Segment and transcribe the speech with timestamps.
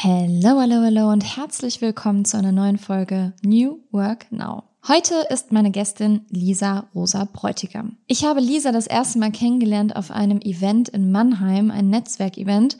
[0.00, 4.62] Hello, hello, hello und herzlich willkommen zu einer neuen Folge New Work Now.
[4.86, 7.96] Heute ist meine Gästin Lisa Rosa Bräutigam.
[8.06, 12.78] Ich habe Lisa das erste Mal kennengelernt auf einem Event in Mannheim, ein Netzwerkevent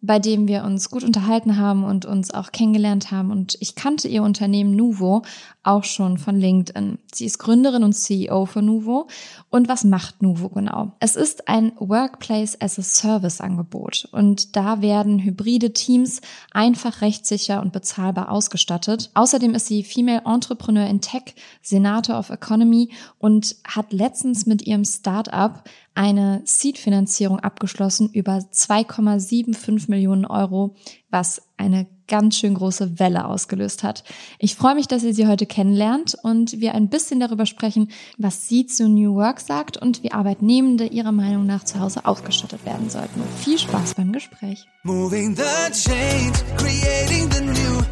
[0.00, 3.30] bei dem wir uns gut unterhalten haben und uns auch kennengelernt haben.
[3.30, 5.22] Und ich kannte ihr Unternehmen Nuvo
[5.62, 6.98] auch schon von LinkedIn.
[7.12, 9.08] Sie ist Gründerin und CEO von Nuvo.
[9.50, 10.92] Und was macht Nuvo genau?
[11.00, 14.08] Es ist ein Workplace as a Service Angebot.
[14.12, 16.20] Und da werden hybride Teams
[16.52, 19.10] einfach rechtssicher und bezahlbar ausgestattet.
[19.14, 24.84] Außerdem ist sie Female Entrepreneur in Tech, Senator of Economy und hat letztens mit ihrem
[24.84, 25.62] Startup
[25.98, 30.76] eine Seed-Finanzierung abgeschlossen über 2,75 Millionen Euro,
[31.10, 34.04] was eine ganz schön große Welle ausgelöst hat.
[34.38, 38.48] Ich freue mich, dass ihr sie heute kennenlernt und wir ein bisschen darüber sprechen, was
[38.48, 42.88] sie zu New Work sagt und wie Arbeitnehmende ihrer Meinung nach zu Hause ausgestattet werden
[42.88, 43.20] sollten.
[43.40, 44.68] Viel Spaß beim Gespräch.
[44.84, 47.82] Moving the change, creating the new.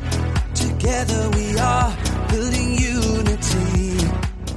[0.54, 1.92] Together we are.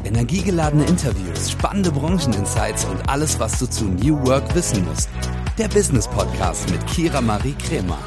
[0.10, 5.08] Energiegeladene Interviews, spannende Brancheninsights und alles, was du zu New Work wissen musst.
[5.60, 8.00] Der Business Podcast mit Kira Marie Kremer.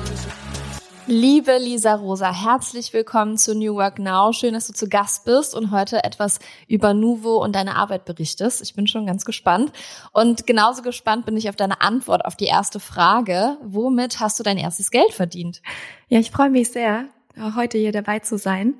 [1.06, 4.33] Liebe Lisa Rosa, herzlich willkommen zu New Work Now.
[4.33, 8.62] Schön, dass du zu Gast bist und heute etwas über Nuvo und deine Arbeit berichtest.
[8.62, 9.70] Ich bin schon ganz gespannt.
[10.12, 13.58] Und genauso gespannt bin ich auf deine Antwort auf die erste Frage.
[13.62, 15.62] Womit hast du dein erstes Geld verdient?
[16.08, 17.05] Ja, ich freue mich sehr,
[17.39, 18.75] heute hier dabei zu sein.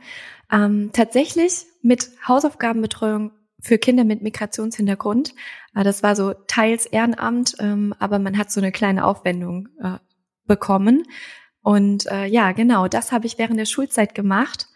[0.51, 5.35] Ähm, tatsächlich mit Hausaufgabenbetreuung für Kinder mit Migrationshintergrund.
[5.75, 9.99] Äh, das war so teils Ehrenamt, ähm, aber man hat so eine kleine Aufwendung äh,
[10.47, 11.05] bekommen.
[11.63, 14.67] Und äh, ja, genau, das habe ich während der Schulzeit gemacht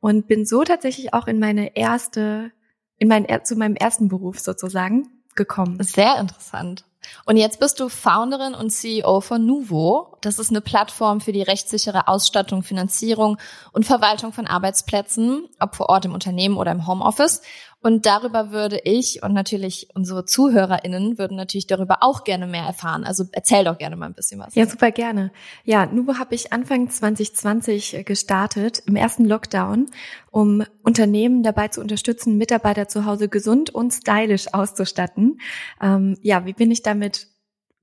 [0.00, 2.50] und bin so tatsächlich auch in meine erste,
[2.98, 5.78] in mein, zu meinem ersten Beruf sozusagen gekommen.
[5.82, 6.84] Sehr interessant.
[7.24, 10.16] Und jetzt bist du Founderin und CEO von Nuvo.
[10.20, 13.38] Das ist eine Plattform für die rechtssichere Ausstattung, Finanzierung
[13.72, 17.42] und Verwaltung von Arbeitsplätzen, ob vor Ort im Unternehmen oder im Homeoffice.
[17.82, 23.02] Und darüber würde ich und natürlich unsere ZuhörerInnen würden natürlich darüber auch gerne mehr erfahren.
[23.02, 24.54] Also erzähl doch gerne mal ein bisschen was.
[24.54, 25.32] Ja, super gerne.
[25.64, 29.90] Ja, Nuvo habe ich Anfang 2020 gestartet, im ersten Lockdown,
[30.30, 35.40] um Unternehmen dabei zu unterstützen, Mitarbeiter zu Hause gesund und stylisch auszustatten.
[35.80, 37.31] Ähm, ja, wie bin ich damit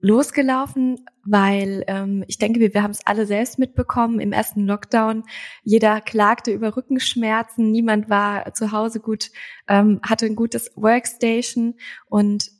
[0.01, 5.23] losgelaufen, weil ähm, ich denke, wir, wir haben es alle selbst mitbekommen im ersten Lockdown.
[5.63, 9.31] Jeder klagte über Rückenschmerzen, niemand war zu Hause gut,
[9.67, 11.75] ähm, hatte ein gutes Workstation
[12.07, 12.51] und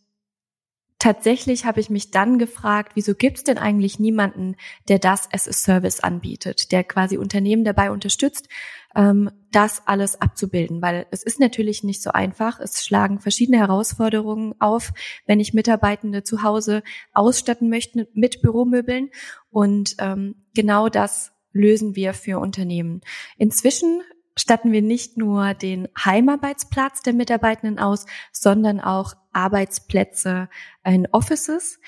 [1.00, 4.56] tatsächlich habe ich mich dann gefragt, wieso gibt es denn eigentlich niemanden,
[4.90, 8.50] der das as a Service anbietet, der quasi Unternehmen dabei unterstützt,
[8.96, 12.60] ähm, das alles abzubilden, weil es ist natürlich nicht so einfach.
[12.60, 14.92] Es schlagen verschiedene Herausforderungen auf,
[15.26, 16.84] wenn ich Mitarbeitende zu Hause
[17.14, 19.10] ausstatten möchte mit Büromöbeln.
[19.50, 23.02] Und ähm, genau das lösen wir für Unternehmen.
[23.38, 24.02] Inzwischen
[24.38, 30.50] statten wir nicht nur den Heimarbeitsplatz der Mitarbeitenden aus, sondern auch Arbeitsplätze
[30.86, 31.80] in Offices.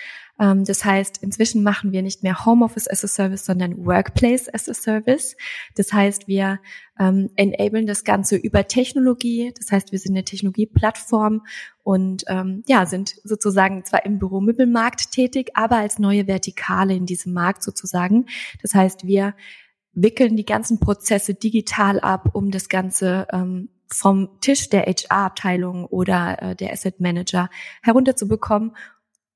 [0.42, 4.68] Ähm, das heißt, inzwischen machen wir nicht mehr Homeoffice as a Service, sondern Workplace as
[4.68, 5.38] a Service.
[5.76, 6.60] Das heißt, wir
[7.00, 9.54] ähm, enablen das Ganze über Technologie.
[9.58, 11.46] Das heißt, wir sind eine Technologieplattform
[11.84, 17.34] und ähm, ja, sind sozusagen zwar im Büromöbelmarkt tätig, aber als neue Vertikale in diesem
[17.34, 18.26] Markt sozusagen.
[18.64, 19.36] Das heißt, wir
[19.94, 26.42] wickeln die ganzen Prozesse digital ab, um das Ganze ähm, vom Tisch der HR-Abteilung oder
[26.42, 27.50] äh, der Asset Manager
[27.84, 28.72] herunterzubekommen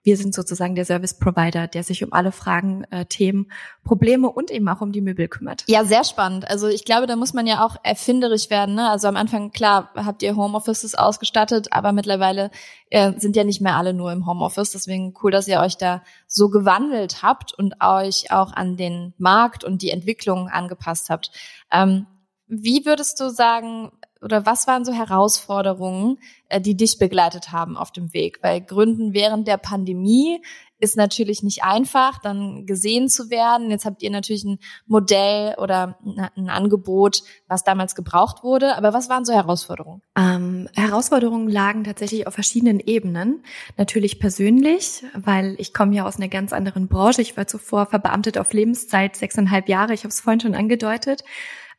[0.06, 3.52] wir sind sozusagen der Service Provider, der sich um alle Fragen, äh, Themen,
[3.84, 5.64] Probleme und eben auch um die Möbel kümmert.
[5.68, 6.48] Ja, sehr spannend.
[6.48, 8.76] Also ich glaube, da muss man ja auch erfinderisch werden.
[8.76, 8.88] Ne?
[8.88, 12.52] Also am Anfang, klar, habt ihr Homeoffices ausgestattet, aber mittlerweile
[12.92, 14.72] äh, sind ja nicht mehr alle nur im Homeoffice.
[14.72, 19.64] Deswegen cool, dass ihr euch da so gewandelt habt und euch auch an den Markt
[19.64, 21.32] und die Entwicklung angepasst habt.
[21.72, 22.06] Ähm,
[22.48, 27.92] wie würdest du sagen, oder was waren so Herausforderungen, äh, die dich begleitet haben auf
[27.92, 28.40] dem Weg?
[28.42, 30.42] Weil Gründen während der Pandemie
[30.80, 33.72] ist natürlich nicht einfach, dann gesehen zu werden.
[33.72, 35.98] Jetzt habt ihr natürlich ein Modell oder
[36.36, 38.76] ein Angebot, was damals gebraucht wurde.
[38.76, 40.02] Aber was waren so Herausforderungen?
[40.18, 43.44] Ähm, Herausforderungen lagen tatsächlich auf verschiedenen Ebenen.
[43.78, 47.22] Natürlich persönlich, weil ich komme ja aus einer ganz anderen Branche.
[47.22, 49.94] Ich war zuvor verbeamtet auf Lebenszeit, sechseinhalb Jahre.
[49.94, 51.24] Ich habe es vorhin schon angedeutet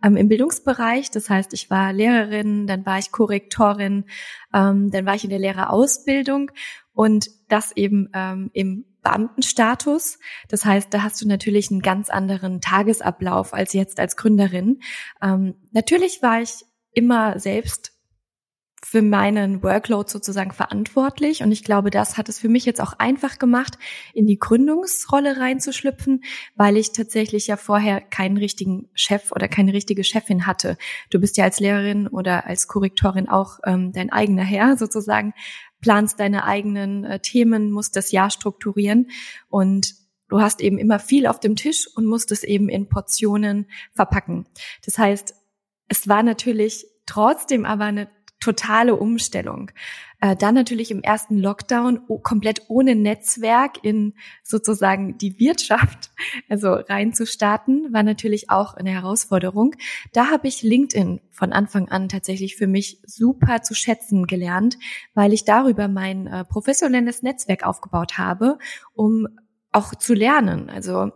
[0.03, 1.11] ähm, im Bildungsbereich.
[1.11, 4.05] Das heißt, ich war Lehrerin, dann war ich Korrektorin,
[4.55, 6.51] ähm, dann war ich in der Lehrerausbildung
[6.93, 10.19] und das eben ähm, im Beamtenstatus.
[10.49, 14.81] Das heißt, da hast du natürlich einen ganz anderen Tagesablauf als jetzt als Gründerin.
[15.23, 17.96] Ähm, natürlich war ich immer selbst
[18.89, 21.43] für meinen Workload sozusagen verantwortlich.
[21.43, 23.79] Und ich glaube, das hat es für mich jetzt auch einfach gemacht,
[24.15, 26.23] in die Gründungsrolle reinzuschlüpfen,
[26.55, 30.79] weil ich tatsächlich ja vorher keinen richtigen Chef oder keine richtige Chefin hatte.
[31.11, 35.35] Du bist ja als Lehrerin oder als Korrektorin auch ähm, dein eigener Herr sozusagen,
[35.81, 39.11] planst deine eigenen äh, Themen, musst das Jahr strukturieren
[39.49, 39.97] und
[40.29, 44.47] du hast eben immer viel auf dem Tisch und musst es eben in Portionen verpacken.
[44.85, 45.35] Das heißt,
[45.89, 48.09] es war natürlich trotzdem aber eine
[48.41, 49.71] totale Umstellung.
[50.21, 56.11] Äh, dann natürlich im ersten Lockdown komplett ohne Netzwerk in sozusagen die Wirtschaft,
[56.49, 59.75] also reinzustarten, war natürlich auch eine Herausforderung.
[60.13, 64.79] Da habe ich LinkedIn von Anfang an tatsächlich für mich super zu schätzen gelernt,
[65.15, 68.59] weil ich darüber mein äh, professionelles Netzwerk aufgebaut habe,
[68.95, 69.29] um
[69.73, 70.71] auch zu lernen.
[70.71, 71.11] Also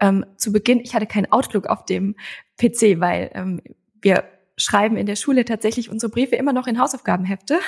[0.00, 2.14] ähm, zu Beginn, ich hatte keinen Outlook auf dem
[2.58, 3.60] PC, weil ähm,
[4.00, 4.24] wir
[4.56, 7.58] schreiben in der Schule tatsächlich unsere Briefe immer noch in Hausaufgabenhefte.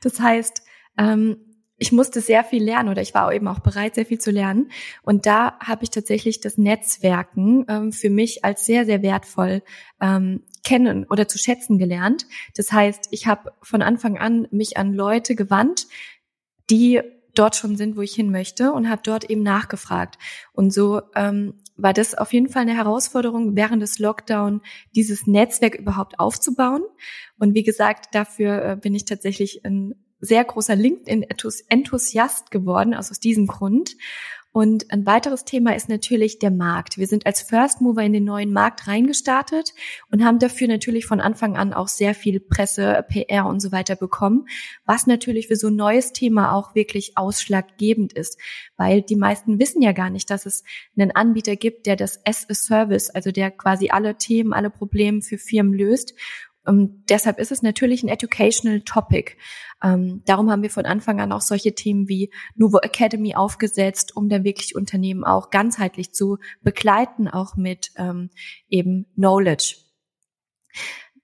[0.00, 0.62] Das heißt,
[0.98, 1.36] ähm,
[1.82, 4.70] ich musste sehr viel lernen oder ich war eben auch bereit, sehr viel zu lernen.
[5.02, 9.62] Und da habe ich tatsächlich das Netzwerken ähm, für mich als sehr, sehr wertvoll
[10.00, 12.26] ähm, kennen oder zu schätzen gelernt.
[12.54, 15.88] Das heißt, ich habe von Anfang an mich an Leute gewandt,
[16.70, 17.00] die
[17.34, 20.18] dort schon sind, wo ich hin möchte und habe dort eben nachgefragt.
[20.52, 24.62] Und so ähm, war das auf jeden Fall eine Herausforderung, während des Lockdown
[24.94, 26.82] dieses Netzwerk überhaupt aufzubauen.
[27.38, 33.18] Und wie gesagt, dafür äh, bin ich tatsächlich ein sehr großer LinkedIn-Enthusiast geworden, also aus
[33.18, 33.96] diesem Grund.
[34.52, 36.98] Und ein weiteres Thema ist natürlich der Markt.
[36.98, 39.72] Wir sind als First Mover in den neuen Markt reingestartet
[40.10, 43.96] und haben dafür natürlich von Anfang an auch sehr viel Presse, PR und so weiter
[43.96, 44.46] bekommen,
[44.84, 48.38] was natürlich für so ein neues Thema auch wirklich ausschlaggebend ist,
[48.76, 50.64] weil die meisten wissen ja gar nicht, dass es
[50.98, 55.22] einen Anbieter gibt, der das as a Service, also der quasi alle Themen, alle Probleme
[55.22, 56.12] für Firmen löst
[56.64, 59.32] und ähm, deshalb ist es natürlich ein educational Topic.
[59.82, 64.28] Ähm, darum haben wir von Anfang an auch solche Themen wie Nuvo Academy aufgesetzt, um
[64.28, 68.30] dann wirklich Unternehmen auch ganzheitlich zu begleiten, auch mit ähm,
[68.68, 69.76] eben Knowledge.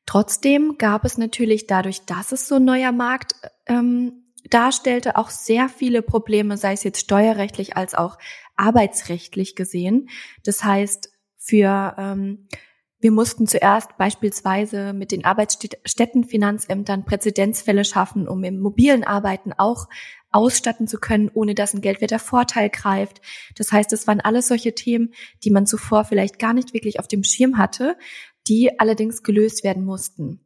[0.06, 3.34] Trotzdem gab es natürlich dadurch, dass es so ein neuer Markt
[3.66, 8.18] ähm, darstellte, auch sehr viele Probleme, sei es jetzt steuerrechtlich als auch
[8.56, 10.08] arbeitsrechtlich gesehen.
[10.44, 12.48] Das heißt, für ähm,
[13.00, 19.88] wir mussten zuerst beispielsweise mit den Arbeitsstättenfinanzämtern Präzedenzfälle schaffen, um im mobilen Arbeiten auch
[20.30, 23.20] ausstatten zu können, ohne dass ein geldwerter Vorteil greift.
[23.56, 25.14] Das heißt, es waren alles solche Themen,
[25.44, 27.96] die man zuvor vielleicht gar nicht wirklich auf dem Schirm hatte,
[28.46, 30.40] die allerdings gelöst werden mussten.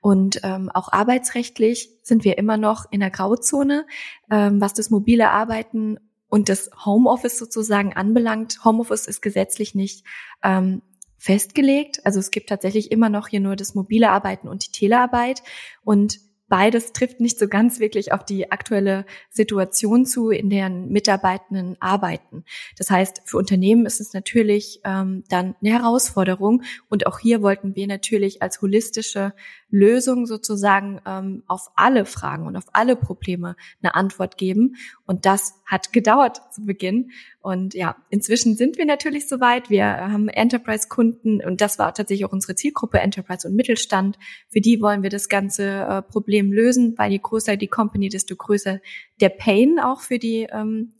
[0.00, 3.86] Und ähm, auch arbeitsrechtlich sind wir immer noch in der Grauzone,
[4.30, 8.64] ähm, was das mobile Arbeiten und das Homeoffice sozusagen anbelangt.
[8.64, 10.04] Homeoffice ist gesetzlich nicht
[10.42, 10.82] ähm,
[11.18, 12.00] festgelegt.
[12.06, 15.42] Also es gibt tatsächlich immer noch hier nur das mobile Arbeiten und die Telearbeit.
[15.84, 21.76] Und beides trifft nicht so ganz wirklich auf die aktuelle Situation zu, in deren Mitarbeitenden
[21.80, 22.44] arbeiten.
[22.76, 26.62] Das heißt, für Unternehmen ist es natürlich ähm, dann eine Herausforderung.
[26.88, 29.34] Und auch hier wollten wir natürlich als holistische
[29.70, 34.76] Lösung sozusagen ähm, auf alle Fragen und auf alle Probleme eine Antwort geben.
[35.04, 37.10] Und das hat gedauert zu Beginn.
[37.40, 39.68] Und ja, inzwischen sind wir natürlich soweit.
[39.68, 44.18] Wir haben Enterprise-Kunden und das war tatsächlich auch unsere Zielgruppe, Enterprise und Mittelstand.
[44.48, 48.36] Für die wollen wir das ganze äh, Problem lösen, weil je größer die Company, desto
[48.36, 48.80] größer
[49.20, 50.94] der Pain auch für die ähm,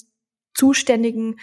[0.52, 1.36] Zuständigen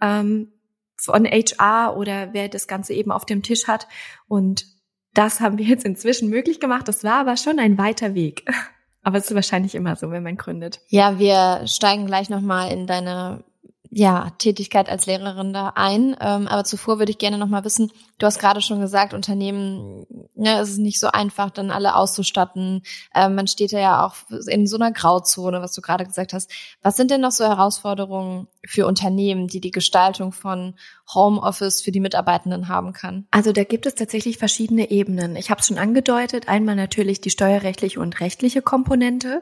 [0.00, 0.52] ähm,
[0.96, 3.88] von HR oder wer das Ganze eben auf dem Tisch hat.
[4.28, 4.77] Und
[5.18, 6.86] das haben wir jetzt inzwischen möglich gemacht.
[6.86, 8.44] Das war aber schon ein weiter Weg.
[9.02, 10.80] Aber es ist wahrscheinlich immer so, wenn man gründet.
[10.88, 13.42] Ja, wir steigen gleich nochmal in deine
[13.90, 16.16] ja, Tätigkeit als Lehrerin da ein.
[16.20, 20.06] Ähm, aber zuvor würde ich gerne noch mal wissen, du hast gerade schon gesagt, Unternehmen,
[20.34, 22.82] ja, es ist nicht so einfach, dann alle auszustatten.
[23.14, 24.14] Ähm, man steht ja auch
[24.48, 26.50] in so einer Grauzone, was du gerade gesagt hast.
[26.82, 30.74] Was sind denn noch so Herausforderungen für Unternehmen, die die Gestaltung von
[31.14, 33.26] Homeoffice für die Mitarbeitenden haben kann?
[33.30, 35.36] Also da gibt es tatsächlich verschiedene Ebenen.
[35.36, 36.48] Ich habe es schon angedeutet.
[36.48, 39.40] Einmal natürlich die steuerrechtliche und rechtliche Komponente.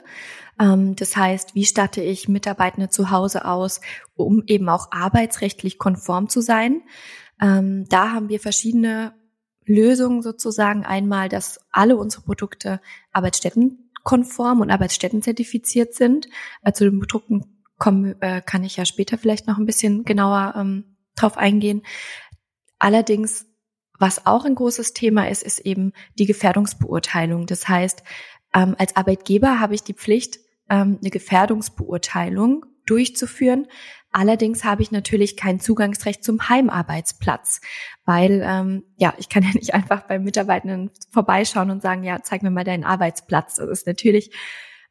[0.61, 3.81] Ähm, das heißt, wie statte ich Mitarbeitende zu Hause aus,
[4.15, 6.83] um eben auch arbeitsrechtlich konform zu sein?
[7.41, 9.15] Ähm, da haben wir verschiedene
[9.65, 10.85] Lösungen sozusagen.
[10.85, 12.81] Einmal, dass alle unsere Produkte
[13.13, 16.29] arbeitsstättenkonform und arbeitsstättenzertifiziert sind.
[16.63, 17.45] Äh, zu den Produkten
[17.79, 21.83] kommen, äh, kann ich ja später vielleicht noch ein bisschen genauer ähm, drauf eingehen.
[22.79, 23.47] Allerdings,
[23.99, 27.47] was auch ein großes Thema ist, ist eben die Gefährdungsbeurteilung.
[27.47, 28.03] Das heißt,
[28.55, 30.39] ähm, als Arbeitgeber habe ich die Pflicht,
[30.71, 33.67] ähm, eine Gefährdungsbeurteilung durchzuführen.
[34.13, 37.61] Allerdings habe ich natürlich kein Zugangsrecht zum Heimarbeitsplatz,
[38.05, 42.43] weil ähm, ja, ich kann ja nicht einfach beim Mitarbeitenden vorbeischauen und sagen, ja, zeig
[42.43, 43.57] mir mal deinen Arbeitsplatz.
[43.57, 44.31] Das ist natürlich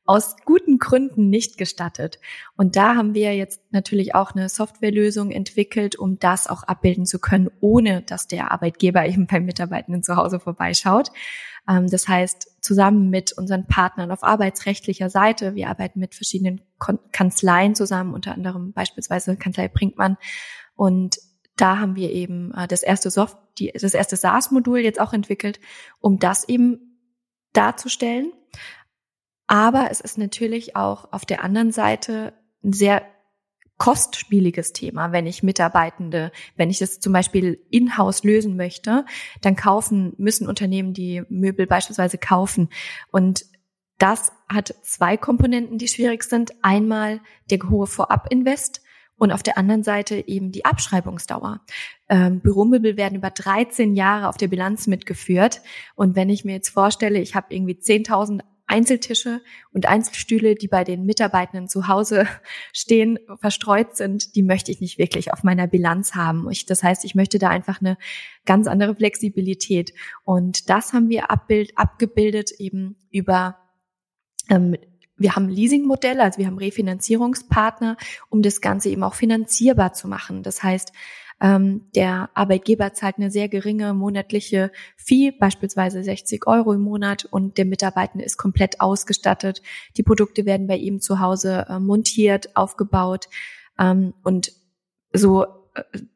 [0.06, 2.20] aus guten Gründen nicht gestattet.
[2.56, 7.20] Und da haben wir jetzt natürlich auch eine Softwarelösung entwickelt, um das auch abbilden zu
[7.20, 11.12] können, ohne dass der Arbeitgeber eben beim Mitarbeitenden zu Hause vorbeischaut.
[11.68, 16.62] Ähm, das heißt, zusammen mit unseren Partnern auf arbeitsrechtlicher Seite, wir arbeiten mit verschiedenen
[17.12, 20.18] Kanzleien zusammen, unter anderem beispielsweise Kanzlei Brinkmann.
[20.76, 21.18] Und
[21.58, 23.38] da haben wir eben äh, das erste Soft,
[23.74, 25.60] das erste SaaS-Modul jetzt auch entwickelt,
[26.00, 27.00] um das eben
[27.54, 28.34] darzustellen.
[29.56, 33.04] Aber es ist natürlich auch auf der anderen Seite ein sehr
[33.78, 39.06] kostspieliges Thema, wenn ich Mitarbeitende, wenn ich das zum Beispiel in-house lösen möchte,
[39.40, 42.68] dann kaufen, müssen Unternehmen die Möbel beispielsweise kaufen.
[43.14, 43.46] Und
[43.98, 46.52] das hat zwei Komponenten, die schwierig sind.
[46.62, 48.82] Einmal der hohe Vorab-Invest
[49.16, 51.62] und auf der anderen Seite eben die Abschreibungsdauer.
[52.10, 55.62] Ähm, Büromöbel werden über 13 Jahre auf der Bilanz mitgeführt.
[55.96, 59.42] Und wenn ich mir jetzt vorstelle, ich habe irgendwie 10.000 Einzeltische
[59.72, 62.28] und Einzelstühle, die bei den Mitarbeitenden zu Hause
[62.74, 66.50] stehen, verstreut sind, die möchte ich nicht wirklich auf meiner Bilanz haben.
[66.50, 67.98] Ich, das heißt, ich möchte da einfach eine
[68.46, 69.94] ganz andere Flexibilität.
[70.24, 73.58] Und das haben wir abbild, abgebildet eben über
[74.50, 74.76] ähm,
[75.18, 77.96] wir haben Leasingmodelle, also wir haben Refinanzierungspartner,
[78.30, 80.44] um das Ganze eben auch finanzierbar zu machen.
[80.44, 80.92] Das heißt,
[81.42, 87.58] ähm, der Arbeitgeber zahlt eine sehr geringe monatliche Fee, beispielsweise 60 Euro im Monat, und
[87.58, 89.62] der Mitarbeiter ist komplett ausgestattet.
[89.98, 93.28] Die Produkte werden bei ihm zu Hause äh, montiert, aufgebaut
[93.78, 94.54] ähm, und
[95.12, 95.46] so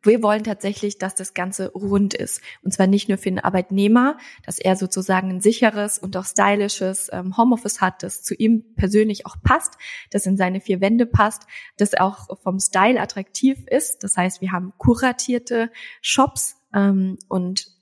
[0.04, 2.42] wir wollen tatsächlich, dass das Ganze rund ist.
[2.64, 7.10] Und zwar nicht nur für den Arbeitnehmer, dass er sozusagen ein sicheres und auch stylisches
[7.12, 9.74] ähm, Homeoffice hat, das zu ihm persönlich auch passt,
[10.12, 11.44] das in seine vier Wände passt,
[11.78, 14.04] das auch vom Style attraktiv ist.
[14.04, 17.79] Das heißt, wir haben kuratierte Shops ähm, und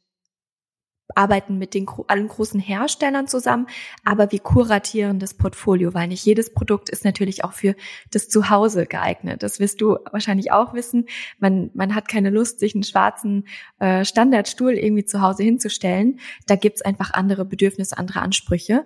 [1.18, 3.68] arbeiten mit den allen großen Herstellern zusammen,
[4.06, 7.76] aber wir kuratieren das Portfolio, weil nicht jedes Produkt ist natürlich auch für
[8.12, 9.44] das Zuhause geeignet.
[9.44, 11.08] Das wirst du wahrscheinlich auch wissen.
[11.40, 13.48] Man, man hat keine Lust, sich einen schwarzen
[13.80, 16.20] äh, Standardstuhl irgendwie zu Hause hinzustellen.
[16.46, 18.86] Da gibt's einfach andere Bedürfnisse, andere Ansprüche.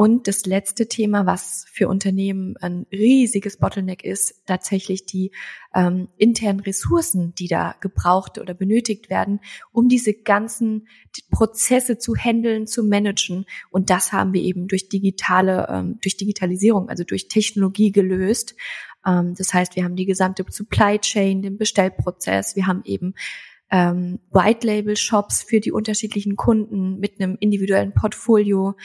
[0.00, 5.30] Und das letzte Thema, was für Unternehmen ein riesiges Bottleneck ist, tatsächlich die
[5.74, 9.40] ähm, internen Ressourcen, die da gebraucht oder benötigt werden,
[9.72, 10.88] um diese ganzen
[11.30, 13.44] Prozesse zu handeln, zu managen.
[13.68, 18.54] Und das haben wir eben durch digitale, ähm, durch Digitalisierung, also durch Technologie gelöst.
[19.06, 23.12] Ähm, das heißt, wir haben die gesamte Supply Chain, den Bestellprozess, wir haben eben
[23.70, 28.76] ähm, White Label Shops für die unterschiedlichen Kunden mit einem individuellen Portfolio.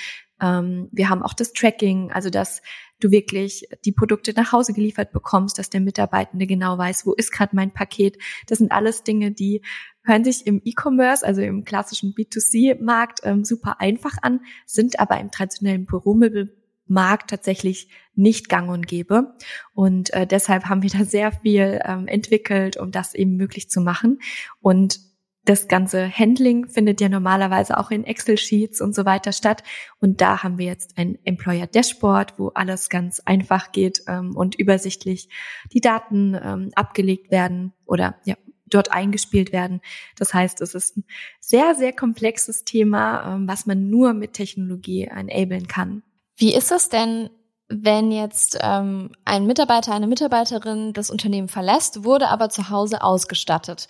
[0.41, 2.61] Ähm, wir haben auch das Tracking, also dass
[2.99, 7.31] du wirklich die Produkte nach Hause geliefert bekommst, dass der Mitarbeitende genau weiß, wo ist
[7.31, 8.17] gerade mein Paket.
[8.47, 9.61] Das sind alles Dinge, die
[10.03, 15.31] hören sich im E-Commerce, also im klassischen B2C-Markt ähm, super einfach an, sind aber im
[15.31, 19.35] traditionellen Büromöbelmarkt tatsächlich nicht gang und gäbe.
[19.73, 23.81] Und äh, deshalb haben wir da sehr viel ähm, entwickelt, um das eben möglich zu
[23.81, 24.19] machen.
[24.61, 24.99] Und
[25.45, 29.63] das ganze Handling findet ja normalerweise auch in Excel-Sheets und so weiter statt.
[29.99, 34.55] Und da haben wir jetzt ein Employer Dashboard, wo alles ganz einfach geht ähm, und
[34.55, 35.29] übersichtlich
[35.71, 38.35] die Daten ähm, abgelegt werden oder ja,
[38.65, 39.81] dort eingespielt werden.
[40.17, 41.05] Das heißt, es ist ein
[41.39, 46.01] sehr, sehr komplexes Thema, ähm, was man nur mit Technologie enablen kann.
[46.37, 47.29] Wie ist es denn,
[47.67, 53.87] wenn jetzt ähm, ein Mitarbeiter, eine Mitarbeiterin das Unternehmen verlässt, wurde aber zu Hause ausgestattet?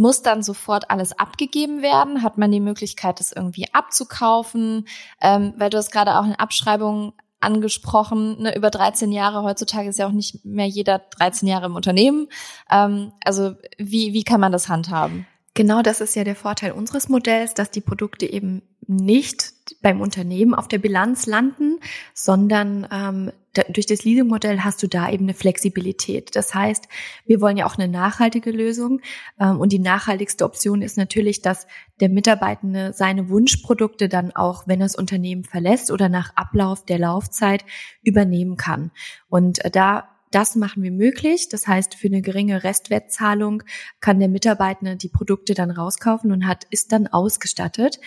[0.00, 2.22] Muss dann sofort alles abgegeben werden?
[2.22, 4.88] Hat man die Möglichkeit, das irgendwie abzukaufen?
[5.20, 9.42] Ähm, weil du hast gerade auch eine Abschreibung angesprochen, ne, über 13 Jahre.
[9.42, 12.28] Heutzutage ist ja auch nicht mehr jeder 13 Jahre im Unternehmen.
[12.70, 15.26] Ähm, also wie, wie kann man das handhaben?
[15.52, 19.52] Genau das ist ja der Vorteil unseres Modells, dass die Produkte eben nicht
[19.82, 21.78] beim Unternehmen auf der Bilanz landen,
[22.14, 26.36] sondern ähm, da, durch das Leasing-Modell hast du da eben eine Flexibilität.
[26.36, 26.88] Das heißt,
[27.26, 29.00] wir wollen ja auch eine nachhaltige Lösung
[29.40, 31.66] ähm, und die nachhaltigste Option ist natürlich, dass
[32.00, 36.98] der Mitarbeitende seine Wunschprodukte dann auch, wenn er das Unternehmen verlässt oder nach Ablauf der
[36.98, 37.64] Laufzeit
[38.02, 38.90] übernehmen kann.
[39.28, 41.48] Und äh, da das machen wir möglich.
[41.48, 43.64] Das heißt, für eine geringe Restwertzahlung
[44.00, 47.98] kann der Mitarbeiter die Produkte dann rauskaufen und hat, ist dann ausgestattet.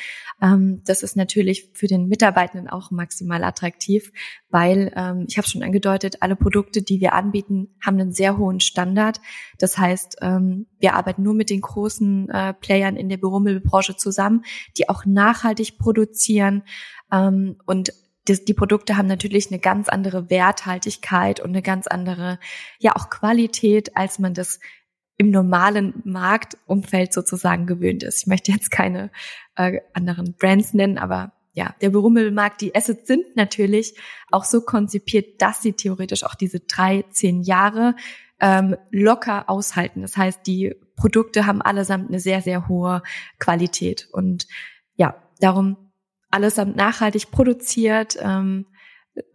[0.42, 4.12] Ähm, das ist natürlich für den Mitarbeitenden auch maximal attraktiv,
[4.50, 8.62] weil, ähm, ich habe schon angedeutet, alle Produkte, die wir anbieten, haben einen sehr hohen
[8.62, 9.20] Standard.
[9.58, 14.44] Das heißt, ähm, wir arbeiten nur mit den großen äh, Playern in der Büromöbelbranche zusammen,
[14.78, 16.64] die auch nachhaltig produzieren
[17.66, 17.94] und
[18.28, 22.40] die, die Produkte haben natürlich eine ganz andere Werthaltigkeit und eine ganz andere,
[22.80, 24.60] ja auch Qualität, als man das
[25.18, 28.22] im normalen Marktumfeld sozusagen gewöhnt ist.
[28.22, 29.12] Ich möchte jetzt keine
[29.56, 33.96] äh, anderen Brands nennen, aber ja, der Berummelmarkt, die Assets sind natürlich
[34.32, 37.96] auch so konzipiert, dass sie theoretisch auch diese drei, zehn Jahre
[38.40, 40.02] ähm, locker aushalten.
[40.02, 43.04] Das heißt, die Produkte haben allesamt eine sehr, sehr hohe
[43.38, 44.08] Qualität.
[44.12, 44.48] Und
[44.96, 45.83] ja, darum
[46.34, 48.66] allesamt nachhaltig produziert, ähm,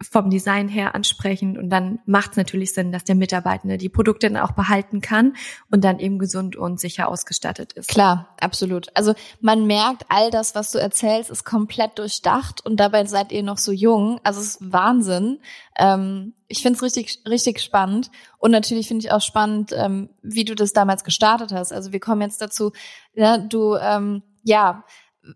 [0.02, 4.28] vom Design her ansprechend und dann macht es natürlich Sinn, dass der Mitarbeitende die Produkte
[4.28, 5.36] dann auch behalten kann
[5.70, 7.88] und dann eben gesund und sicher ausgestattet ist.
[7.88, 8.88] Klar, absolut.
[8.94, 13.44] Also man merkt, all das, was du erzählst, ist komplett durchdacht und dabei seid ihr
[13.44, 14.20] noch so jung.
[14.24, 15.38] Also es ist Wahnsinn.
[15.78, 20.44] Ähm, ich finde es richtig, richtig spannend und natürlich finde ich auch spannend, ähm, wie
[20.44, 21.72] du das damals gestartet hast.
[21.72, 22.72] Also wir kommen jetzt dazu,
[23.14, 24.82] ja, du ähm, ja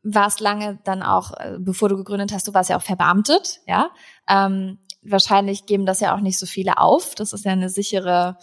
[0.03, 3.91] warst lange dann auch, äh, bevor du gegründet hast, du warst ja auch verbeamtet, ja.
[4.29, 7.15] Ähm, wahrscheinlich geben das ja auch nicht so viele auf.
[7.15, 8.37] Das ist ja eine sichere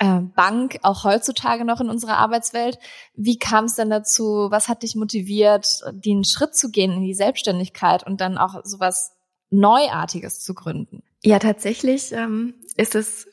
[0.00, 2.78] äh, Bank, auch heutzutage noch in unserer Arbeitswelt.
[3.14, 4.48] Wie kam es denn dazu?
[4.50, 9.12] Was hat dich motiviert, den Schritt zu gehen in die Selbstständigkeit und dann auch sowas
[9.50, 11.02] Neuartiges zu gründen?
[11.24, 13.26] Ja, tatsächlich ähm, ist es,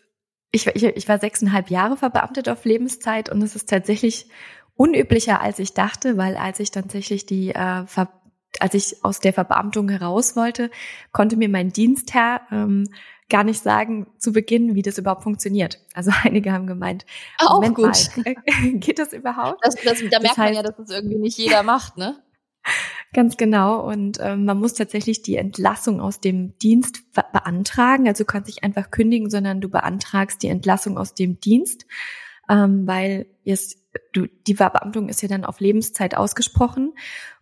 [0.52, 4.28] ich, ich, ich war sechseinhalb Jahre verbeamtet auf Lebenszeit und es ist tatsächlich
[4.76, 8.10] unüblicher, als ich dachte, weil als ich tatsächlich die äh, Ver
[8.62, 10.72] als ich aus der Verbeamtung heraus wollte,
[11.12, 12.86] konnte mir mein Dienstherr ähm,
[13.30, 15.80] gar nicht sagen zu Beginn, wie das überhaupt funktioniert.
[15.94, 17.06] Also einige haben gemeint,
[17.38, 18.10] auch Moment gut.
[18.16, 18.36] Mal,
[18.80, 19.60] geht das überhaupt?
[19.64, 22.22] Das, das, da das merkt heißt, man ja, dass das irgendwie nicht jeder macht, ne?
[23.14, 23.82] Ganz genau.
[23.82, 28.08] Und ähm, man muss tatsächlich die Entlassung aus dem Dienst beantragen.
[28.08, 31.86] Also du kannst nicht einfach kündigen, sondern du beantragst die Entlassung aus dem Dienst,
[32.50, 33.78] ähm, weil jetzt
[34.14, 36.94] du, die Verbeamtung ist ja dann auf Lebenszeit ausgesprochen.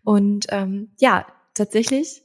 [0.03, 2.23] Und ähm, ja, tatsächlich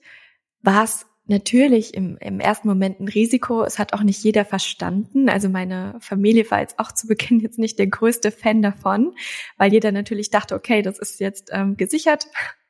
[0.62, 3.62] war es natürlich im, im ersten Moment ein Risiko.
[3.62, 5.28] Es hat auch nicht jeder verstanden.
[5.28, 9.14] Also meine Familie war jetzt auch zu Beginn jetzt nicht der größte Fan davon,
[9.56, 12.26] weil jeder natürlich dachte, okay, das ist jetzt ähm, gesichert.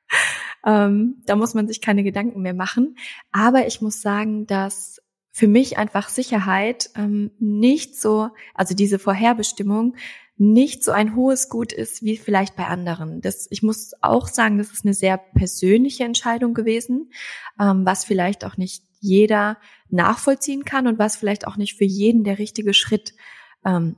[0.66, 2.96] ähm, da muss man sich keine Gedanken mehr machen.
[3.30, 5.00] Aber ich muss sagen, dass
[5.30, 9.94] für mich einfach Sicherheit ähm, nicht so, also diese Vorherbestimmung
[10.38, 13.20] nicht so ein hohes Gut ist wie vielleicht bei anderen.
[13.20, 17.10] Das, ich muss auch sagen, das ist eine sehr persönliche Entscheidung gewesen,
[17.60, 19.58] ähm, was vielleicht auch nicht jeder
[19.90, 23.14] nachvollziehen kann und was vielleicht auch nicht für jeden der richtige Schritt
[23.64, 23.96] ähm,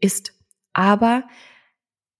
[0.00, 0.34] ist.
[0.74, 1.24] Aber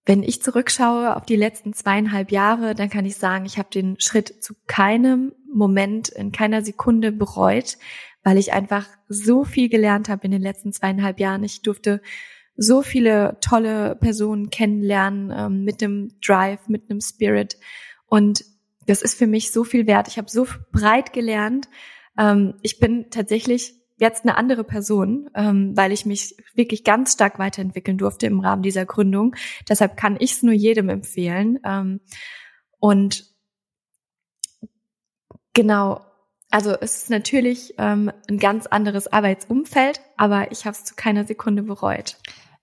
[0.06, 4.00] wenn ich zurückschaue auf die letzten zweieinhalb Jahre, dann kann ich sagen, ich habe den
[4.00, 7.76] Schritt zu keinem Moment, in keiner Sekunde bereut,
[8.22, 11.44] weil ich einfach so viel gelernt habe in den letzten zweieinhalb Jahren.
[11.44, 12.00] Ich durfte
[12.56, 17.58] so viele tolle Personen kennenlernen ähm, mit dem Drive, mit einem Spirit.
[18.06, 18.44] Und
[18.86, 20.08] das ist für mich so viel wert.
[20.08, 21.68] Ich habe so breit gelernt.
[22.18, 27.38] Ähm, ich bin tatsächlich jetzt eine andere Person, ähm, weil ich mich wirklich ganz stark
[27.38, 29.36] weiterentwickeln durfte im Rahmen dieser Gründung.
[29.68, 31.60] Deshalb kann ich es nur jedem empfehlen.
[31.64, 32.00] Ähm,
[32.78, 33.26] und
[35.52, 36.00] genau,
[36.50, 41.24] also es ist natürlich ähm, ein ganz anderes Arbeitsumfeld, aber ich habe es zu keiner
[41.26, 42.16] Sekunde bereut.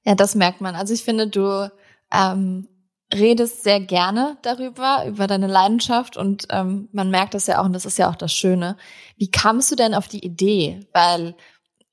[0.08, 0.76] Ja, das merkt man.
[0.76, 1.70] Also ich finde, du
[2.14, 2.70] ähm,
[3.14, 7.74] redest sehr gerne darüber, über deine Leidenschaft und ähm, man merkt das ja auch und
[7.74, 8.78] das ist ja auch das Schöne.
[9.18, 10.88] Wie kamst du denn auf die Idee?
[10.94, 11.36] Weil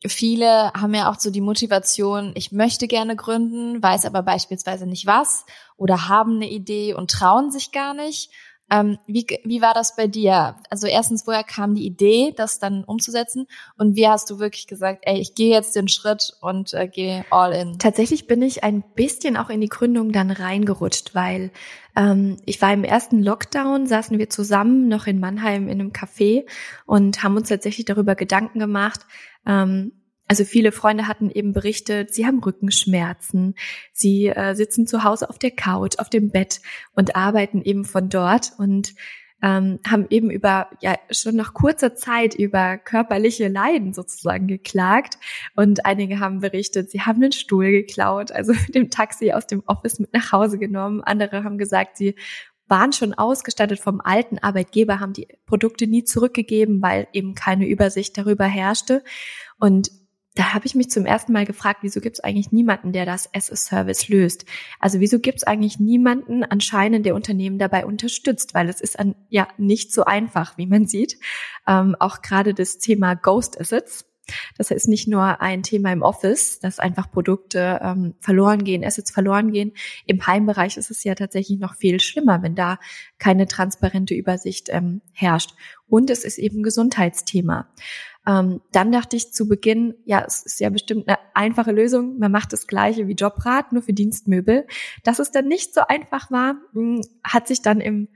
[0.06, 5.06] viele haben ja auch so die Motivation, ich möchte gerne gründen, weiß aber beispielsweise nicht
[5.06, 5.44] was
[5.76, 8.30] oder haben eine Idee und trauen sich gar nicht.
[8.70, 10.56] Ähm, wie, wie war das bei dir?
[10.70, 13.46] Also erstens, woher kam die Idee, das dann umzusetzen?
[13.76, 17.24] Und wie hast du wirklich gesagt, ey, ich gehe jetzt den Schritt und äh, gehe
[17.30, 17.78] all in?
[17.78, 21.50] Tatsächlich bin ich ein bisschen auch in die Gründung dann reingerutscht, weil
[21.94, 26.46] ähm, ich war im ersten Lockdown, saßen wir zusammen noch in Mannheim in einem Café
[26.86, 29.00] und haben uns tatsächlich darüber Gedanken gemacht,
[29.46, 29.92] ähm,
[30.26, 33.54] also viele Freunde hatten eben berichtet, sie haben Rückenschmerzen,
[33.92, 36.60] sie äh, sitzen zu Hause auf der Couch, auf dem Bett
[36.94, 38.94] und arbeiten eben von dort und
[39.42, 45.18] ähm, haben eben über ja schon nach kurzer Zeit über körperliche Leiden sozusagen geklagt
[45.54, 49.62] und einige haben berichtet, sie haben einen Stuhl geklaut, also mit dem Taxi aus dem
[49.66, 51.02] Office mit nach Hause genommen.
[51.02, 52.14] Andere haben gesagt, sie
[52.66, 58.16] waren schon ausgestattet vom alten Arbeitgeber, haben die Produkte nie zurückgegeben, weil eben keine Übersicht
[58.16, 59.04] darüber herrschte
[59.58, 59.90] und
[60.34, 63.32] da habe ich mich zum ersten Mal gefragt, wieso gibt es eigentlich niemanden, der das
[63.32, 64.44] as a Service löst?
[64.80, 68.52] Also wieso gibt es eigentlich niemanden anscheinend, der Unternehmen dabei unterstützt?
[68.52, 71.18] Weil es ist an, ja nicht so einfach, wie man sieht.
[71.68, 74.06] Ähm, auch gerade das Thema Ghost Assets
[74.56, 79.10] Das ist nicht nur ein Thema im Office, dass einfach Produkte ähm, verloren gehen, Assets
[79.10, 79.72] verloren gehen.
[80.06, 82.78] Im Heimbereich ist es ja tatsächlich noch viel schlimmer, wenn da
[83.18, 85.54] keine transparente Übersicht ähm, herrscht.
[85.86, 87.68] Und es ist eben Gesundheitsthema.
[88.26, 92.18] Ähm, dann dachte ich zu Beginn, ja, es ist ja bestimmt eine einfache Lösung.
[92.18, 94.66] Man macht das Gleiche wie Jobrat, nur für Dienstmöbel.
[95.02, 98.08] Dass es dann nicht so einfach war, hm, hat sich dann im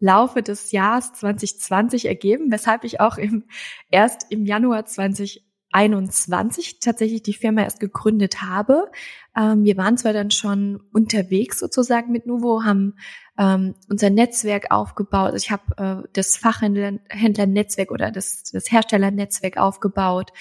[0.00, 3.44] Laufe des Jahres 2020 ergeben, weshalb ich auch im,
[3.88, 8.90] erst im Januar 2021 tatsächlich die Firma erst gegründet habe.
[9.36, 12.96] Ähm, wir waren zwar dann schon unterwegs sozusagen mit Nuvo, haben
[13.38, 15.34] ähm, unser Netzwerk aufgebaut.
[15.36, 20.32] Ich habe äh, das Fachhändlernetzwerk oder das, das Herstellernetzwerk aufgebaut.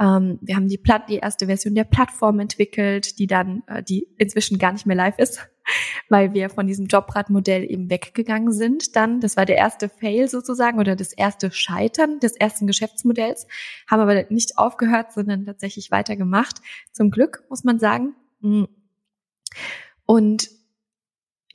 [0.00, 4.08] Ähm, wir haben die, Platt, die erste Version der Plattform entwickelt, die dann, äh, die
[4.16, 5.48] inzwischen gar nicht mehr live ist
[6.08, 8.96] weil wir von diesem Jobradmodell eben weggegangen sind.
[8.96, 13.46] Dann, das war der erste Fail sozusagen oder das erste Scheitern des ersten Geschäftsmodells,
[13.90, 16.60] haben aber nicht aufgehört, sondern tatsächlich weitergemacht.
[16.92, 18.14] Zum Glück, muss man sagen.
[18.40, 18.64] Mm.
[20.06, 20.48] Und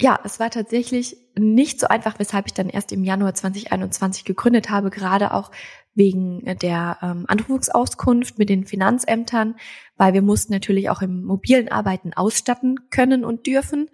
[0.03, 4.69] ja, es war tatsächlich nicht so einfach, weshalb ich dann erst im Januar 2021 gegründet
[4.69, 5.49] habe, gerade auch
[5.95, 9.55] wegen der ähm, Anrufungsauskunft mit den Finanzämtern,
[9.95, 13.89] weil wir mussten natürlich auch im mobilen Arbeiten ausstatten können und dürfen.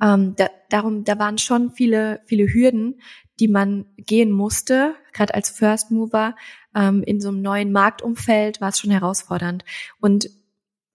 [0.00, 3.00] Ähm, da, darum, da waren schon viele, viele Hürden,
[3.40, 4.94] die man gehen musste.
[5.12, 6.36] Gerade als First Mover
[6.72, 9.64] ähm, in so einem neuen Marktumfeld war es schon herausfordernd.
[10.00, 10.30] Und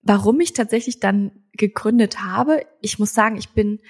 [0.03, 3.81] warum ich tatsächlich dann gegründet habe, ich muss sagen, ich bin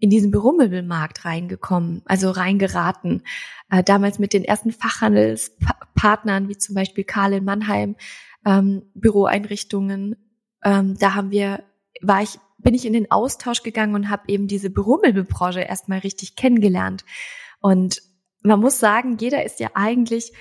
[0.00, 3.22] in diesen Büromöbelmarkt reingekommen, also reingeraten.
[3.70, 7.96] Äh, damals mit den ersten Fachhandelspartnern, wie zum Beispiel Karl in Mannheim,
[8.44, 10.16] ähm, Büroeinrichtungen.
[10.64, 11.62] Ähm, da haben wir,
[12.00, 16.34] war ich, bin ich in den Austausch gegangen und habe eben diese Büromöbelbranche erstmal richtig
[16.34, 17.04] kennengelernt.
[17.60, 18.02] Und
[18.42, 20.32] man muss sagen, jeder ist ja eigentlich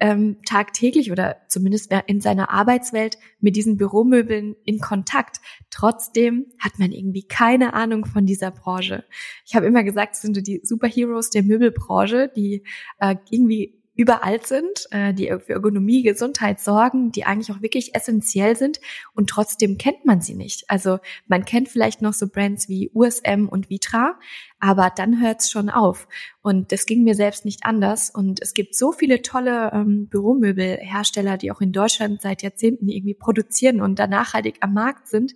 [0.00, 5.40] ähm, tagtäglich oder zumindest in seiner Arbeitswelt mit diesen Büromöbeln in Kontakt.
[5.70, 9.04] Trotzdem hat man irgendwie keine Ahnung von dieser Branche.
[9.44, 12.64] Ich habe immer gesagt, es sind die Superheroes der Möbelbranche, die
[13.00, 18.54] äh, irgendwie überall sind, äh, die für Ergonomie, Gesundheit sorgen, die eigentlich auch wirklich essentiell
[18.54, 18.80] sind
[19.12, 20.70] und trotzdem kennt man sie nicht.
[20.70, 24.16] Also man kennt vielleicht noch so Brands wie USM und Vitra,
[24.60, 26.06] aber dann hört es schon auf.
[26.42, 28.08] Und das ging mir selbst nicht anders.
[28.10, 33.14] Und es gibt so viele tolle ähm, Büromöbelhersteller, die auch in Deutschland seit Jahrzehnten irgendwie
[33.14, 35.34] produzieren und da nachhaltig am Markt sind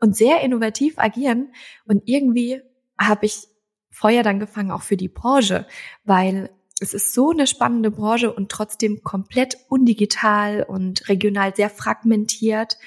[0.00, 1.52] und sehr innovativ agieren.
[1.84, 2.60] Und irgendwie
[2.98, 3.46] habe ich
[3.92, 5.68] Feuer dann gefangen, auch für die Branche,
[6.02, 12.78] weil es ist so eine spannende Branche und trotzdem komplett undigital und regional sehr fragmentiert.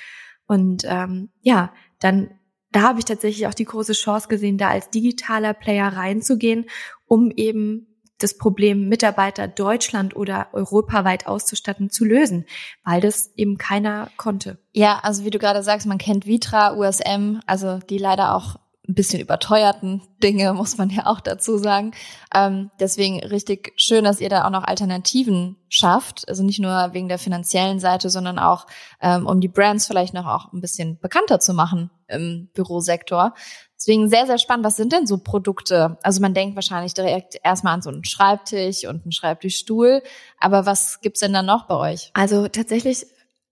[0.46, 2.30] Und ähm, ja, dann
[2.72, 6.66] da habe ich tatsächlich auch die große Chance gesehen, da als digitaler Player reinzugehen,
[7.08, 7.88] um eben
[8.20, 12.46] das Problem Mitarbeiter Deutschland oder europaweit auszustatten zu lösen,
[12.84, 14.58] weil das eben keiner konnte.
[14.74, 18.94] Ja, also wie du gerade sagst, man kennt Vitra, USM, also die leider auch ein
[18.94, 21.92] bisschen überteuerten Dinge, muss man ja auch dazu sagen.
[22.34, 26.28] Ähm, deswegen richtig schön, dass ihr da auch noch Alternativen schafft.
[26.28, 28.68] Also nicht nur wegen der finanziellen Seite, sondern auch,
[29.02, 33.34] ähm, um die Brands vielleicht noch auch ein bisschen bekannter zu machen im Bürosektor.
[33.78, 34.66] Deswegen sehr, sehr spannend.
[34.66, 35.98] Was sind denn so Produkte?
[36.02, 40.02] Also man denkt wahrscheinlich direkt erstmal an so einen Schreibtisch und einen Schreibtischstuhl.
[40.40, 42.10] Aber was gibt's denn da noch bei euch?
[42.14, 43.06] Also tatsächlich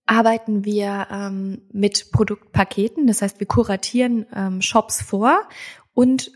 [0.06, 3.06] arbeiten wir ähm, mit Produktpaketen.
[3.06, 5.40] Das heißt, wir kuratieren ähm, Shops vor
[5.94, 6.30] und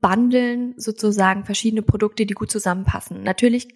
[0.00, 3.22] bundeln sozusagen verschiedene Produkte, die gut zusammenpassen.
[3.22, 3.74] Natürlich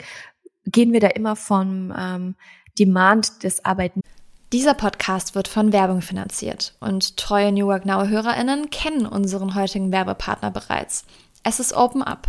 [0.66, 2.34] gehen wir da immer vom ähm,
[2.78, 4.10] Demand des Arbeitnehmers.
[4.52, 9.90] Dieser Podcast wird von Werbung finanziert und treue New Work Now HörerInnen kennen unseren heutigen
[9.90, 11.04] Werbepartner bereits.
[11.42, 12.28] Es ist Open Up.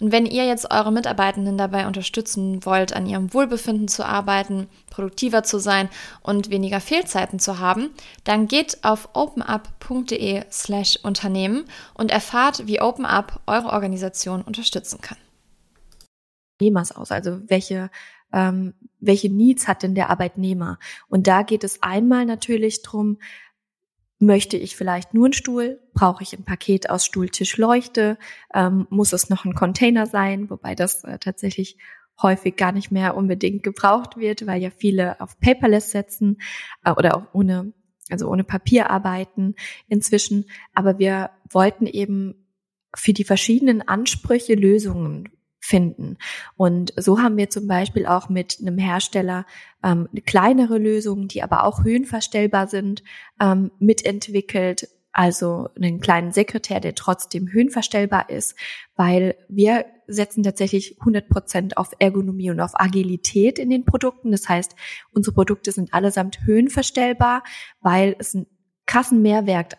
[0.00, 5.42] Und wenn ihr jetzt eure Mitarbeitenden dabei unterstützen wollt, an ihrem Wohlbefinden zu arbeiten, produktiver
[5.42, 5.88] zu sein
[6.22, 7.90] und weniger Fehlzeiten zu haben,
[8.24, 15.18] dann geht auf openup.de slash Unternehmen und erfahrt, wie OpenUp eure Organisation unterstützen kann.
[16.60, 17.90] Nehmers aus, also welche
[18.32, 20.78] ähm, welche Needs hat denn der Arbeitnehmer?
[21.08, 23.18] Und da geht es einmal natürlich drum,
[24.22, 25.80] Möchte ich vielleicht nur einen Stuhl?
[25.94, 28.18] Brauche ich ein Paket aus Stuhltisch Leuchte?
[28.54, 30.50] Ähm, muss es noch ein Container sein?
[30.50, 31.78] Wobei das äh, tatsächlich
[32.20, 36.36] häufig gar nicht mehr unbedingt gebraucht wird, weil ja viele auf Paperless setzen
[36.84, 37.72] äh, oder auch ohne,
[38.10, 39.54] also ohne Papier arbeiten
[39.88, 40.44] inzwischen.
[40.74, 42.46] Aber wir wollten eben
[42.94, 45.30] für die verschiedenen Ansprüche Lösungen
[45.60, 46.16] finden.
[46.56, 49.46] Und so haben wir zum Beispiel auch mit einem Hersteller
[49.84, 53.02] ähm, eine kleinere Lösung, die aber auch höhenverstellbar sind,
[53.40, 54.88] ähm, mitentwickelt.
[55.12, 58.54] Also einen kleinen Sekretär, der trotzdem höhenverstellbar ist,
[58.94, 64.30] weil wir setzen tatsächlich 100 Prozent auf Ergonomie und auf Agilität in den Produkten.
[64.30, 64.76] Das heißt,
[65.12, 67.42] unsere Produkte sind allesamt höhenverstellbar,
[67.80, 68.46] weil es ein
[68.86, 69.76] Kassenmehrwert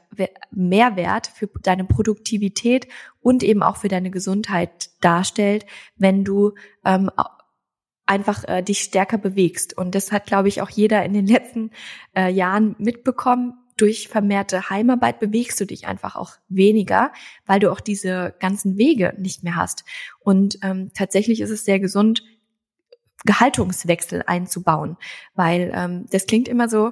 [0.52, 2.88] Mehrwert für deine Produktivität
[3.22, 6.54] und eben auch für deine Gesundheit darstellt, wenn du
[6.86, 7.10] ähm,
[8.06, 9.78] einfach äh, dich stärker bewegst.
[9.78, 11.72] Und das hat, glaube ich, auch jeder in den letzten
[12.16, 13.54] äh, Jahren mitbekommen.
[13.78, 17.12] Durch vermehrte Heimarbeit bewegst du dich einfach auch weniger,
[17.48, 19.86] weil du auch diese ganzen Wege nicht mehr hast.
[20.20, 22.22] Und ähm, tatsächlich ist es sehr gesund,
[23.24, 24.98] Gehaltungswechsel einzubauen,
[25.36, 26.92] weil ähm, das klingt immer so,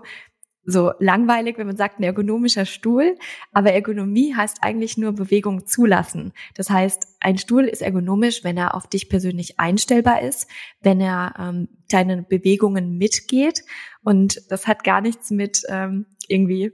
[0.70, 3.18] so langweilig, wenn man sagt, ein ergonomischer Stuhl.
[3.52, 6.34] Aber Ergonomie heißt eigentlich nur Bewegung zulassen.
[6.56, 10.48] Das heißt, ein Stuhl ist ergonomisch, wenn er auf dich persönlich einstellbar ist,
[10.82, 13.64] wenn er ähm, deine Bewegungen mitgeht.
[14.04, 16.72] Und das hat gar nichts mit ähm, irgendwie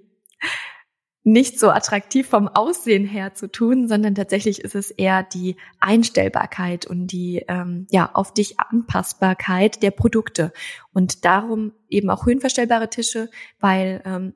[1.25, 6.85] nicht so attraktiv vom Aussehen her zu tun, sondern tatsächlich ist es eher die Einstellbarkeit
[6.85, 10.53] und die ähm, ja auf dich Anpassbarkeit der Produkte
[10.93, 14.35] und darum eben auch höhenverstellbare Tische, weil ähm,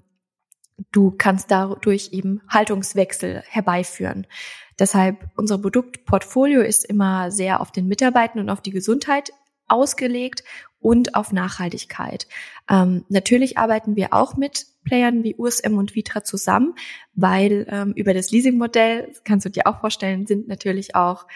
[0.92, 4.26] du kannst dadurch eben Haltungswechsel herbeiführen.
[4.80, 9.32] Deshalb unser Produktportfolio ist immer sehr auf den Mitarbeitern und auf die Gesundheit
[9.70, 10.44] ausgelegt
[10.80, 12.28] und auf Nachhaltigkeit.
[12.70, 16.74] Ähm, natürlich arbeiten wir auch mit Playern wie USM und Vitra zusammen,
[17.14, 21.28] weil ähm, über das Leasingmodell, kannst du dir auch vorstellen, sind natürlich auch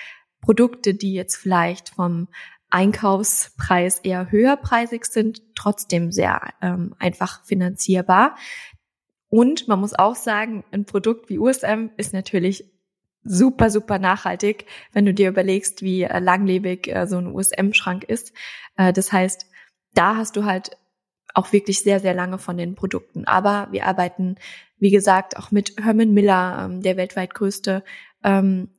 [0.41, 2.28] Produkte, die jetzt vielleicht vom
[2.69, 8.36] Einkaufspreis eher höherpreisig sind, trotzdem sehr ähm, einfach finanzierbar.
[9.30, 12.72] Und man muss auch sagen, ein Produkt wie USM ist natürlich
[13.23, 18.33] super, super nachhaltig, wenn du dir überlegst, wie äh, langlebig äh, so ein USM-Schrank ist.
[18.77, 19.47] Äh, das heißt,
[19.93, 20.77] da hast du halt
[21.33, 23.25] auch wirklich sehr, sehr lange von den Produkten.
[23.25, 24.36] Aber wir arbeiten,
[24.77, 27.83] wie gesagt, auch mit Herman Miller, ähm, der weltweit größte
[28.23, 28.69] ähm,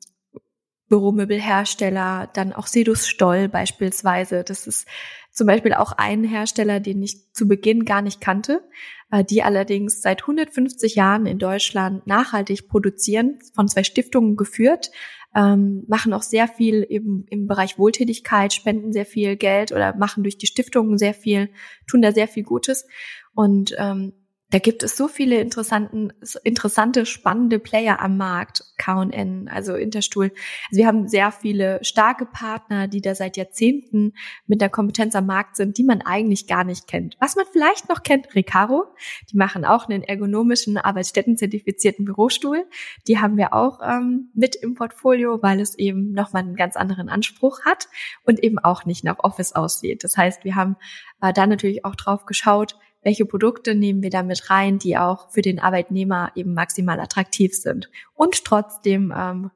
[0.88, 4.44] Büromöbelhersteller, dann auch Sedus Stoll beispielsweise.
[4.44, 4.87] Das ist
[5.31, 8.62] zum Beispiel auch ein Hersteller, den ich zu Beginn gar nicht kannte,
[9.11, 14.90] äh, die allerdings seit 150 Jahren in Deutschland nachhaltig produzieren, von zwei Stiftungen geführt,
[15.35, 20.23] ähm, machen auch sehr viel eben im Bereich Wohltätigkeit, spenden sehr viel Geld oder machen
[20.23, 21.51] durch die Stiftungen sehr viel,
[21.88, 22.87] tun da sehr viel Gutes.
[23.35, 24.12] Und ähm,
[24.50, 26.12] da gibt es so viele interessanten,
[26.44, 30.26] interessante, spannende Player am Markt, K&N, also Interstuhl.
[30.70, 34.12] Also wir haben sehr viele starke Partner, die da seit Jahrzehnten
[34.46, 37.16] mit der Kompetenz am Markt sind, die man eigentlich gar nicht kennt.
[37.20, 38.85] Was man vielleicht noch kennt, Recaro,
[39.33, 42.64] die machen auch einen ergonomischen, arbeitsstättenzertifizierten Bürostuhl.
[43.09, 47.09] Die haben wir auch ähm, mit im Portfolio, weil es eben nochmal einen ganz anderen
[47.09, 47.88] Anspruch hat
[48.24, 50.04] und eben auch nicht nach Office aussieht.
[50.04, 50.76] Das heißt, wir haben
[51.22, 55.31] äh, da natürlich auch drauf geschaut, welche Produkte nehmen wir da mit rein, die auch
[55.31, 59.51] für den Arbeitnehmer eben maximal attraktiv sind und trotzdem ähm,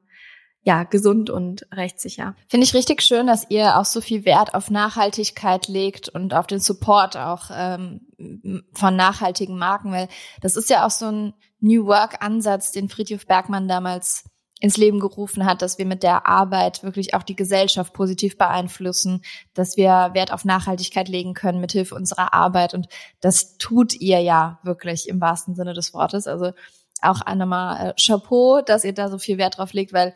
[0.61, 2.35] ja, gesund und rechtssicher.
[2.47, 6.47] Finde ich richtig schön, dass ihr auch so viel Wert auf Nachhaltigkeit legt und auf
[6.47, 8.01] den Support auch ähm,
[8.73, 10.09] von nachhaltigen Marken, weil
[10.41, 14.25] das ist ja auch so ein New Work Ansatz, den Friedhof Bergmann damals
[14.59, 19.21] ins Leben gerufen hat, dass wir mit der Arbeit wirklich auch die Gesellschaft positiv beeinflussen,
[19.53, 22.73] dass wir Wert auf Nachhaltigkeit legen können mithilfe unserer Arbeit.
[22.73, 22.87] Und
[23.21, 26.27] das tut ihr ja wirklich im wahrsten Sinne des Wortes.
[26.27, 26.51] Also
[27.01, 30.13] auch einmal äh, Chapeau, dass ihr da so viel Wert drauf legt, weil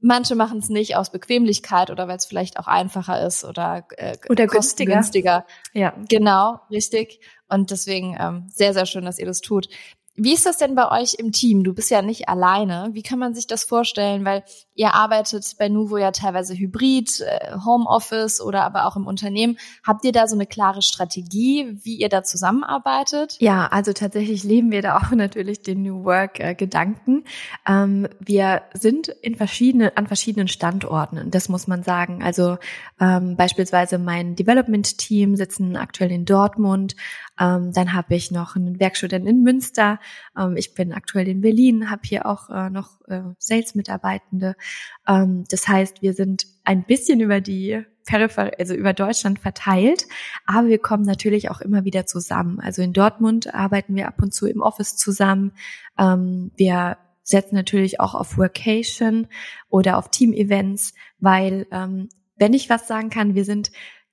[0.00, 4.16] manche machen es nicht aus Bequemlichkeit oder weil es vielleicht auch einfacher ist oder, äh,
[4.28, 4.94] oder günstiger.
[4.94, 5.46] günstiger.
[5.74, 7.20] Ja, genau, richtig.
[7.48, 9.68] Und deswegen ähm, sehr, sehr schön, dass ihr das tut.
[10.14, 11.64] Wie ist das denn bei euch im Team?
[11.64, 12.90] Du bist ja nicht alleine.
[12.92, 14.26] Wie kann man sich das vorstellen?
[14.26, 14.44] Weil
[14.74, 19.56] ihr arbeitet bei Nuvo ja teilweise hybrid, äh, Homeoffice oder aber auch im Unternehmen.
[19.82, 23.36] Habt ihr da so eine klare Strategie, wie ihr da zusammenarbeitet?
[23.40, 27.24] Ja, also tatsächlich leben wir da auch natürlich den New Work-Gedanken.
[27.66, 32.22] Ähm, wir sind in verschiedenen, an verschiedenen Standorten, das muss man sagen.
[32.22, 32.58] Also
[33.00, 36.96] ähm, beispielsweise mein Development-Team sitzen aktuell in Dortmund.
[37.42, 39.98] Ähm, dann habe ich noch einen Werkstudent in Münster.
[40.38, 44.54] Ähm, ich bin aktuell in Berlin, habe hier auch äh, noch äh, Sales-Mitarbeitende.
[45.08, 50.06] Ähm, das heißt, wir sind ein bisschen über die Peripherie, also über Deutschland verteilt,
[50.46, 52.60] aber wir kommen natürlich auch immer wieder zusammen.
[52.60, 55.52] Also in Dortmund arbeiten wir ab und zu im Office zusammen.
[55.98, 59.26] Ähm, wir setzen natürlich auch auf Workation
[59.68, 63.70] oder auf Team-Events, weil ähm, wenn ich was sagen kann, wir sind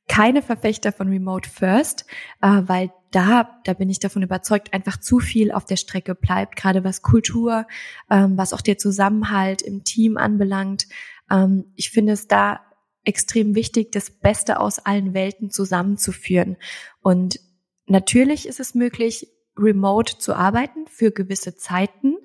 [0.10, 2.06] keine Verfechter von Remote First,
[2.42, 6.58] äh, weil da, da bin ich davon überzeugt, einfach zu viel auf der Strecke bleibt,
[6.58, 7.66] gerade was Kultur,
[8.10, 10.88] ähm, was auch der Zusammenhalt im Team anbelangt.
[11.32, 12.60] Ähm, ich finde es da
[13.06, 16.58] extrem wichtig, das Beste aus allen Welten zusammenzuführen.
[17.02, 17.40] Und
[17.86, 19.28] natürlich ist es möglich,
[19.60, 22.16] remote zu arbeiten für gewisse Zeiten.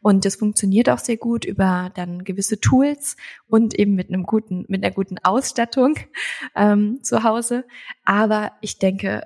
[0.00, 4.64] Und das funktioniert auch sehr gut über dann gewisse Tools und eben mit einem guten,
[4.68, 5.96] mit einer guten Ausstattung
[6.56, 7.64] ähm, zu Hause.
[8.04, 9.24] Aber ich denke,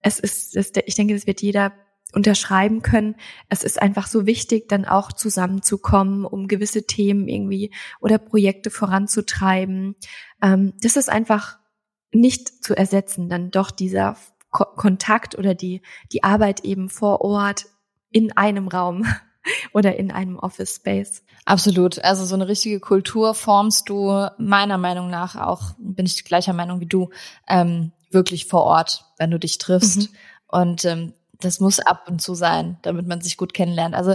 [0.00, 1.72] es ist, es, ich denke, das wird jeder
[2.12, 3.16] unterschreiben können.
[3.48, 9.96] Es ist einfach so wichtig, dann auch zusammenzukommen, um gewisse Themen irgendwie oder Projekte voranzutreiben.
[10.42, 11.58] Ähm, das ist einfach
[12.12, 14.16] nicht zu ersetzen, dann doch dieser
[14.52, 17.66] Ko Kontakt oder die, die Arbeit eben vor Ort
[18.10, 19.04] in einem Raum
[19.72, 21.24] oder in einem Office Space.
[21.44, 22.04] Absolut.
[22.04, 26.78] Also so eine richtige Kultur formst du meiner Meinung nach auch, bin ich gleicher Meinung
[26.78, 27.10] wie du,
[27.48, 30.10] ähm, wirklich vor Ort, wenn du dich triffst.
[30.10, 30.16] Mhm.
[30.46, 33.94] Und ähm, das muss ab und zu sein, damit man sich gut kennenlernt.
[33.94, 34.14] Also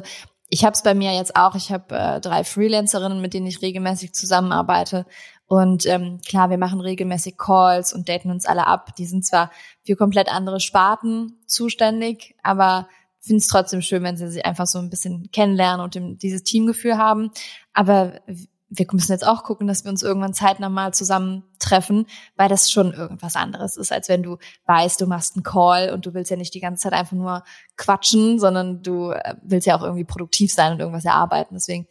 [0.50, 1.56] ich habe es bei mir jetzt auch.
[1.56, 5.06] Ich habe äh, drei Freelancerinnen, mit denen ich regelmäßig zusammenarbeite.
[5.48, 8.96] Und ähm, klar, wir machen regelmäßig Calls und daten uns alle ab.
[8.98, 9.52] Die sind zwar
[9.86, 12.88] für komplett andere Sparten zuständig, aber
[13.28, 16.98] finde es trotzdem schön, wenn sie sich einfach so ein bisschen kennenlernen und dieses Teamgefühl
[16.98, 17.32] haben.
[17.74, 18.22] Aber
[18.70, 22.94] wir müssen jetzt auch gucken, dass wir uns irgendwann zeitnah mal zusammentreffen, weil das schon
[22.94, 26.38] irgendwas anderes ist, als wenn du weißt, du machst einen Call und du willst ja
[26.38, 27.44] nicht die ganze Zeit einfach nur
[27.78, 31.56] quatschen, sondern du äh, willst ja auch irgendwie produktiv sein und irgendwas erarbeiten.
[31.56, 31.88] Deswegen,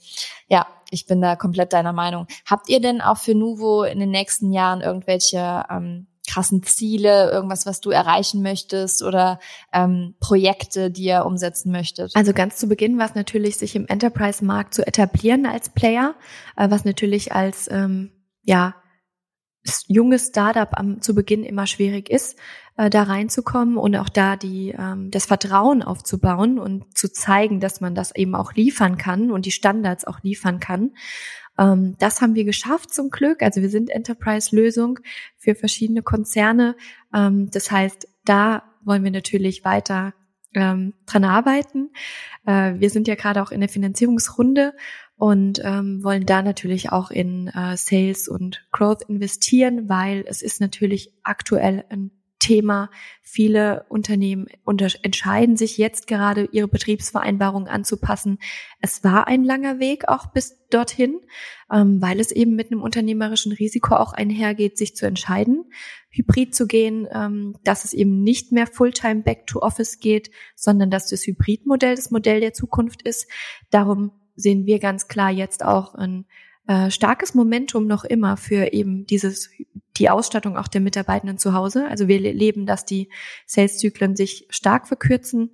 [0.49, 2.27] ja, ich bin da komplett deiner Meinung.
[2.45, 7.67] Habt ihr denn auch für Nuvo in den nächsten Jahren irgendwelche ähm, krassen Ziele, irgendwas,
[7.67, 9.39] was du erreichen möchtest oder
[9.73, 12.13] ähm, Projekte, die ihr umsetzen möchtet?
[12.15, 16.15] Also ganz zu Beginn war es natürlich, sich im Enterprise-Markt zu etablieren als Player,
[16.57, 18.13] äh, was natürlich als ähm,
[18.43, 18.75] ja
[19.89, 22.39] junges Startup am, zu Beginn immer schwierig ist,
[22.77, 27.81] äh, da reinzukommen und auch da die ähm, das Vertrauen aufzubauen und zu zeigen, dass
[27.81, 30.93] man das eben auch liefern kann und die Standards auch liefern kann.
[31.59, 33.43] Ähm, das haben wir geschafft zum Glück.
[33.43, 34.99] Also wir sind Enterprise-Lösung
[35.37, 36.77] für verschiedene Konzerne.
[37.15, 40.15] Ähm, das heißt, da wollen wir natürlich weiter
[40.55, 41.91] ähm, dran arbeiten.
[42.47, 44.75] Äh, wir sind ja gerade auch in der Finanzierungsrunde
[45.17, 50.61] und ähm, wollen da natürlich auch in äh, Sales und Growth investieren, weil es ist
[50.61, 52.11] natürlich aktuell ein
[52.47, 52.91] Thema.
[53.23, 54.47] Viele Unternehmen
[55.03, 58.39] entscheiden sich jetzt gerade, ihre Betriebsvereinbarung anzupassen.
[58.81, 61.21] Es war ein langer Weg auch bis dorthin,
[61.73, 65.65] ähm, weil es eben mit einem unternehmerischen Risiko auch einhergeht, sich zu entscheiden,
[66.11, 70.89] hybrid zu gehen, ähm, dass es eben nicht mehr Fulltime Back to Office geht, sondern
[70.89, 73.29] dass das Hybridmodell das Modell der Zukunft ist.
[73.71, 76.27] Darum sehen wir ganz klar jetzt auch ein
[76.67, 79.51] äh, starkes Momentum noch immer für eben dieses
[79.97, 81.87] die Ausstattung auch der Mitarbeitenden zu Hause.
[81.89, 83.09] Also wir leben, dass die
[83.47, 85.51] Sales-Zyklen sich stark verkürzen,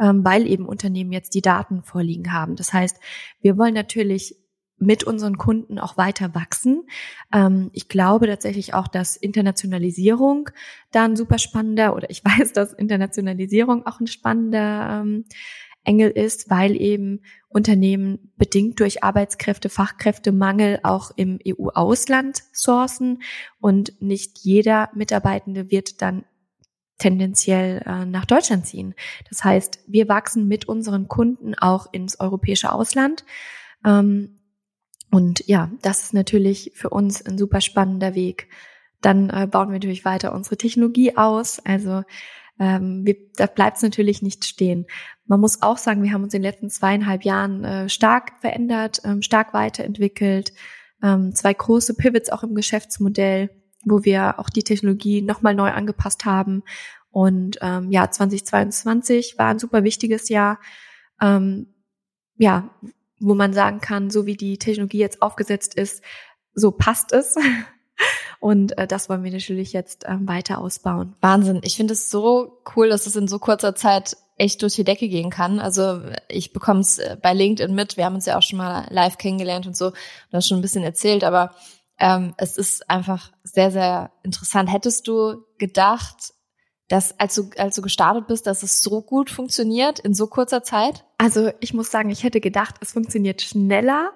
[0.00, 2.56] ähm, weil eben Unternehmen jetzt die Daten vorliegen haben.
[2.56, 2.98] Das heißt,
[3.40, 4.36] wir wollen natürlich
[4.78, 6.84] mit unseren Kunden auch weiter wachsen.
[7.32, 10.50] Ähm, ich glaube tatsächlich auch, dass Internationalisierung
[10.92, 15.24] da ein super spannender oder ich weiß, dass Internationalisierung auch ein spannender ähm,
[15.86, 23.22] Engel ist, weil eben Unternehmen bedingt durch Arbeitskräfte, Fachkräftemangel auch im EU-Ausland sourcen
[23.60, 26.24] und nicht jeder Mitarbeitende wird dann
[26.98, 28.94] tendenziell äh, nach Deutschland ziehen.
[29.28, 33.24] Das heißt, wir wachsen mit unseren Kunden auch ins europäische Ausland.
[33.84, 34.40] Ähm,
[35.10, 38.48] und ja, das ist natürlich für uns ein super spannender Weg.
[39.02, 41.60] Dann äh, bauen wir natürlich weiter unsere Technologie aus.
[41.64, 42.02] Also
[42.58, 44.86] ähm, wir, da bleibt es natürlich nicht stehen.
[45.26, 49.00] Man muss auch sagen, wir haben uns in den letzten zweieinhalb Jahren äh, stark verändert,
[49.04, 50.52] ähm, stark weiterentwickelt.
[51.02, 53.50] Ähm, zwei große Pivots auch im Geschäftsmodell,
[53.84, 56.62] wo wir auch die Technologie nochmal neu angepasst haben.
[57.10, 60.58] Und ähm, ja, 2022 war ein super wichtiges Jahr.
[61.20, 61.72] ähm,
[62.38, 62.70] ja,
[63.18, 66.02] wo man sagen kann, so wie die Technologie jetzt aufgesetzt ist,
[66.54, 67.34] so passt es.
[68.40, 71.14] Und äh, das wollen wir natürlich jetzt ähm, weiter ausbauen.
[71.20, 71.60] Wahnsinn.
[71.62, 75.08] Ich finde es so cool, dass es in so kurzer Zeit echt durch die Decke
[75.08, 75.60] gehen kann.
[75.60, 77.96] Also ich bekomme es äh, bei LinkedIn mit.
[77.96, 79.90] Wir haben uns ja auch schon mal live kennengelernt und so.
[79.90, 79.96] Du
[80.32, 81.54] hast schon ein bisschen erzählt, aber
[81.98, 84.70] ähm, es ist einfach sehr, sehr interessant.
[84.72, 86.34] Hättest du gedacht,
[86.88, 90.62] dass als du, als du gestartet bist, dass es so gut funktioniert in so kurzer
[90.62, 91.04] Zeit?
[91.18, 94.12] Also ich muss sagen, ich hätte gedacht, es funktioniert schneller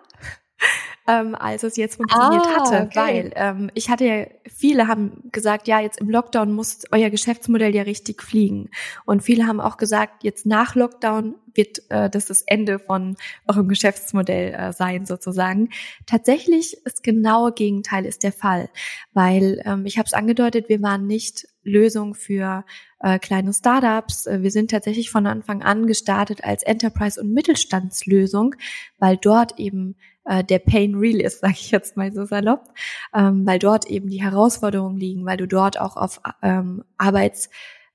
[1.07, 2.97] ähm, als es jetzt funktioniert ah, hatte, okay.
[2.97, 7.75] weil ähm, ich hatte ja, viele haben gesagt, ja, jetzt im Lockdown muss euer Geschäftsmodell
[7.75, 8.71] ja richtig fliegen.
[9.07, 13.69] Und viele haben auch gesagt, jetzt nach Lockdown wird äh, das das Ende von eurem
[13.69, 15.71] Geschäftsmodell äh, sein sozusagen.
[16.07, 18.69] Tatsächlich ist genaue Gegenteil ist der Fall,
[19.13, 22.65] weil ähm, ich habe es angedeutet, wir waren nicht Lösung für
[23.01, 24.27] äh, kleine Startups.
[24.27, 28.55] Äh, wir sind tatsächlich von Anfang an gestartet als Enterprise- und Mittelstandslösung,
[28.99, 32.73] weil dort eben äh, der Pain real ist, sage ich jetzt mal so salopp,
[33.15, 37.51] ähm, weil dort eben die Herausforderungen liegen, weil du dort auch auf ähm, Arbeits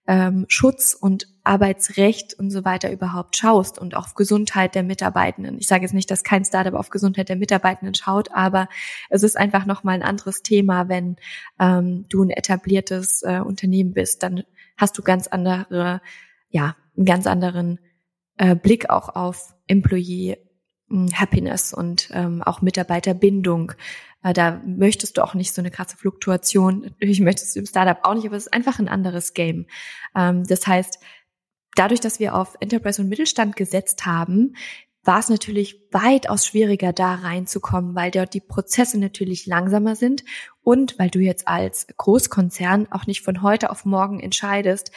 [0.07, 5.57] ähm, Schutz und Arbeitsrecht und so weiter überhaupt schaust und auf Gesundheit der Mitarbeitenden.
[5.59, 8.67] Ich sage jetzt nicht, dass kein Startup auf Gesundheit der Mitarbeitenden schaut, aber
[9.09, 11.17] es ist einfach nochmal ein anderes Thema, wenn
[11.59, 14.43] ähm, du ein etabliertes äh, Unternehmen bist, dann
[14.77, 16.01] hast du ganz andere,
[16.49, 17.79] ja, einen ganz anderen
[18.37, 20.37] äh, Blick auch auf Employee
[20.89, 23.73] hm, Happiness und ähm, auch Mitarbeiterbindung.
[24.25, 26.79] Äh, da möchtest du auch nicht so eine krasse Fluktuation.
[26.81, 29.67] Natürlich möchtest du im Startup auch nicht, aber es ist einfach ein anderes Game.
[30.15, 30.99] Ähm, das heißt,
[31.75, 34.55] dadurch, dass wir auf Enterprise und Mittelstand gesetzt haben,
[35.03, 40.23] war es natürlich weitaus schwieriger, da reinzukommen, weil dort die Prozesse natürlich langsamer sind
[40.63, 44.91] und weil du jetzt als Großkonzern auch nicht von heute auf morgen entscheidest,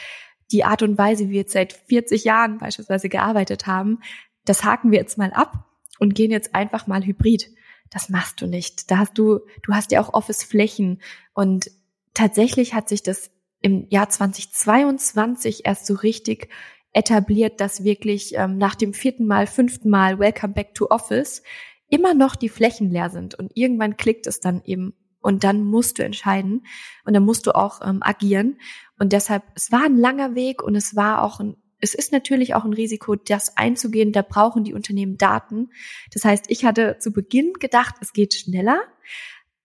[0.51, 3.99] die Art und Weise, wie wir jetzt seit 40 Jahren beispielsweise gearbeitet haben,
[4.47, 5.67] das haken wir jetzt mal ab
[5.99, 7.51] und gehen jetzt einfach mal hybrid.
[7.91, 8.91] Das machst du nicht.
[8.91, 11.01] Da hast du, du hast ja auch Office-Flächen.
[11.33, 11.71] Und
[12.15, 13.31] tatsächlich hat sich das
[13.61, 16.49] im Jahr 2022 erst so richtig
[16.93, 21.43] etabliert, dass wirklich ähm, nach dem vierten Mal, fünften Mal Welcome Back to Office
[21.89, 23.35] immer noch die Flächen leer sind.
[23.35, 24.95] Und irgendwann klickt es dann eben.
[25.21, 26.67] Und dann musst du entscheiden.
[27.05, 28.59] Und dann musst du auch ähm, agieren.
[28.99, 32.55] Und deshalb es war ein langer Weg und es war auch ein es ist natürlich
[32.55, 34.13] auch ein Risiko, das einzugehen.
[34.13, 35.71] Da brauchen die Unternehmen Daten.
[36.13, 38.81] Das heißt, ich hatte zu Beginn gedacht, es geht schneller,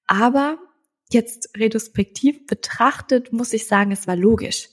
[0.05, 0.57] aber
[1.11, 4.70] jetzt retrospektiv betrachtet muss ich sagen, es war logisch.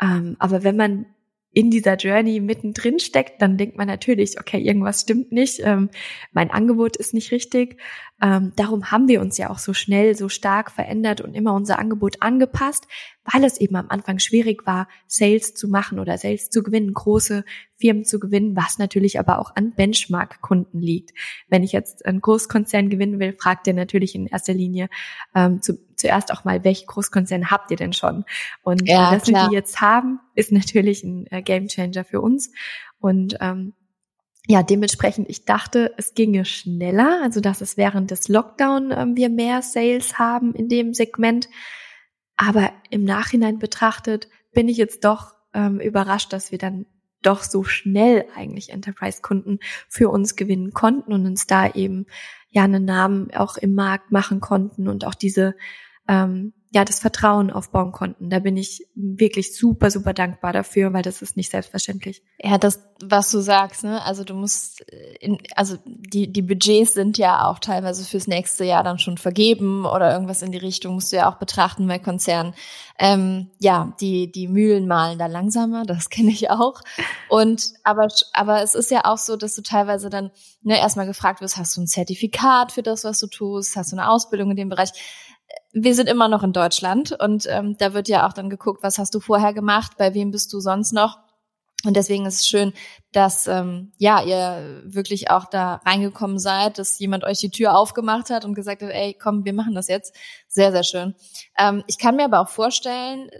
[0.00, 1.06] Ähm, aber wenn man
[1.52, 5.90] in dieser Journey mittendrin steckt, dann denkt man natürlich, okay, irgendwas stimmt nicht, ähm,
[6.32, 7.80] mein Angebot ist nicht richtig.
[8.22, 11.78] Ähm, darum haben wir uns ja auch so schnell, so stark verändert und immer unser
[11.78, 12.86] Angebot angepasst,
[13.24, 17.44] weil es eben am Anfang schwierig war, Sales zu machen oder Sales zu gewinnen, große
[17.76, 21.12] Firmen zu gewinnen, was natürlich aber auch an Benchmark-Kunden liegt.
[21.48, 24.88] Wenn ich jetzt einen Großkonzern gewinnen will, fragt der natürlich in erster Linie
[25.34, 28.24] ähm, zu, zuerst auch mal, welche Großkonzerne habt ihr denn schon?
[28.62, 32.52] Und ja, dass wir die jetzt haben, ist natürlich ein äh, Gamechanger für uns.
[32.98, 33.72] Und ähm,
[34.50, 39.28] ja, dementsprechend, ich dachte, es ginge schneller, also dass es während des Lockdown ähm, wir
[39.28, 41.48] mehr Sales haben in dem Segment.
[42.36, 46.86] Aber im Nachhinein betrachtet bin ich jetzt doch ähm, überrascht, dass wir dann
[47.22, 52.06] doch so schnell eigentlich Enterprise-Kunden für uns gewinnen konnten und uns da eben
[52.48, 55.54] ja einen Namen auch im Markt machen konnten und auch diese
[56.08, 58.30] ähm, ja, das Vertrauen aufbauen konnten.
[58.30, 62.22] Da bin ich wirklich super, super dankbar dafür, weil das ist nicht selbstverständlich.
[62.38, 64.00] Ja, das, was du sagst, ne?
[64.04, 68.64] Also du musst, äh, in, also die, die Budgets sind ja auch teilweise fürs nächste
[68.64, 71.98] Jahr dann schon vergeben oder irgendwas in die Richtung musst du ja auch betrachten bei
[71.98, 72.54] Konzernen.
[73.00, 76.82] Ähm, ja, die, die Mühlen malen da langsamer, das kenne ich auch.
[77.28, 80.30] Und, aber, aber es ist ja auch so, dass du teilweise dann,
[80.62, 83.74] ne, erstmal gefragt wirst, hast du ein Zertifikat für das, was du tust?
[83.74, 84.92] Hast du eine Ausbildung in dem Bereich?
[85.72, 88.98] Wir sind immer noch in Deutschland und ähm, da wird ja auch dann geguckt, was
[88.98, 91.18] hast du vorher gemacht, bei wem bist du sonst noch.
[91.84, 92.74] Und deswegen ist es schön,
[93.12, 98.28] dass ähm, ja ihr wirklich auch da reingekommen seid, dass jemand euch die Tür aufgemacht
[98.28, 100.14] hat und gesagt hat, ey, komm, wir machen das jetzt.
[100.46, 101.14] Sehr, sehr schön.
[101.58, 103.30] Ähm, ich kann mir aber auch vorstellen,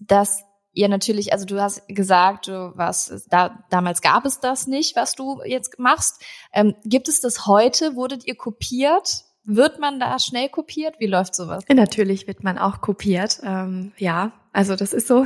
[0.00, 0.42] dass
[0.72, 5.14] ihr natürlich, also du hast gesagt, du was da damals gab es das nicht, was
[5.14, 6.22] du jetzt machst.
[6.52, 7.94] Ähm, gibt es das heute?
[7.94, 9.25] Wurdet ihr kopiert?
[9.46, 10.96] Wird man da schnell kopiert?
[10.98, 11.64] Wie läuft sowas?
[11.72, 13.40] Natürlich wird man auch kopiert.
[13.44, 15.24] Ähm, ja, also das ist so.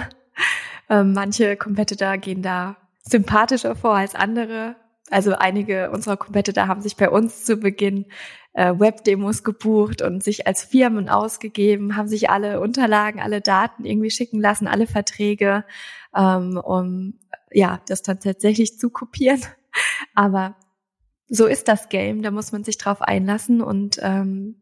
[0.90, 4.76] Ähm, manche Competitor gehen da sympathischer vor als andere.
[5.10, 8.06] Also einige unserer Competitor haben sich bei uns zu Beginn
[8.52, 14.10] äh, Webdemos gebucht und sich als Firmen ausgegeben, haben sich alle Unterlagen, alle Daten irgendwie
[14.10, 15.64] schicken lassen, alle Verträge,
[16.14, 17.14] ähm, um
[17.52, 19.40] ja das dann tatsächlich zu kopieren.
[20.14, 20.56] Aber
[21.30, 23.62] so ist das Game, da muss man sich drauf einlassen.
[23.62, 24.56] Und ähm,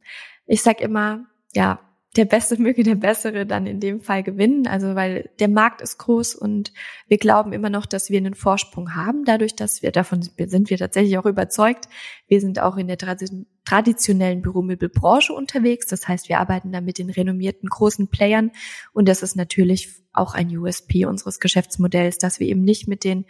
[0.46, 1.80] ich sag immer, ja,
[2.16, 4.66] der Beste möge der Bessere dann in dem Fall gewinnen.
[4.66, 6.72] Also weil der Markt ist groß und
[7.08, 9.24] wir glauben immer noch, dass wir einen Vorsprung haben.
[9.24, 11.88] Dadurch, dass wir davon sind wir tatsächlich auch überzeugt.
[12.26, 15.86] Wir sind auch in der traditionellen Büromöbelbranche unterwegs.
[15.86, 18.50] Das heißt, wir arbeiten da mit den renommierten großen Playern.
[18.92, 23.24] Und das ist natürlich auch ein USP unseres Geschäftsmodells, dass wir eben nicht mit den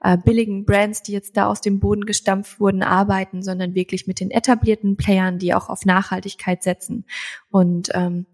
[0.00, 4.20] äh, billigen Brands, die jetzt da aus dem Boden gestampft wurden, arbeiten, sondern wirklich mit
[4.20, 7.04] den etablierten Playern, die auch auf Nachhaltigkeit setzen.
[7.50, 8.26] Und ähm,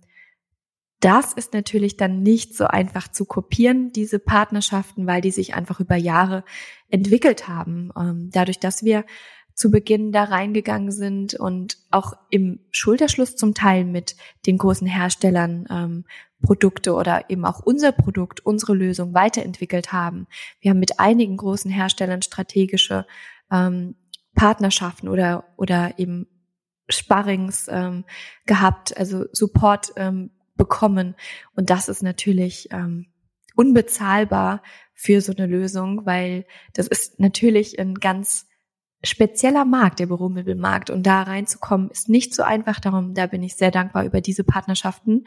[1.01, 5.81] das ist natürlich dann nicht so einfach zu kopieren, diese Partnerschaften, weil die sich einfach
[5.81, 6.45] über Jahre
[6.89, 7.91] entwickelt haben.
[7.99, 9.05] Ähm, dadurch, dass wir
[9.57, 15.67] zu Beginn da reingegangen sind und auch im Schulterschluss zum Teil mit den großen Herstellern
[15.71, 16.05] ähm,
[16.43, 20.27] Produkte oder eben auch unser Produkt, unsere Lösung weiterentwickelt haben.
[20.61, 23.07] Wir haben mit einigen großen Herstellern strategische
[23.51, 23.95] ähm,
[24.35, 26.27] Partnerschaften oder oder eben
[26.89, 28.05] Sparrings ähm,
[28.45, 31.17] gehabt, also Support ähm, bekommen.
[31.55, 33.07] Und das ist natürlich ähm,
[33.57, 34.63] unbezahlbar
[34.95, 38.47] für so eine Lösung, weil das ist natürlich ein ganz
[39.03, 40.91] spezieller Markt, der Büromöbelmarkt.
[40.91, 42.81] Und da reinzukommen ist nicht so einfach.
[42.81, 45.25] Darum, da bin ich sehr dankbar über diese Partnerschaften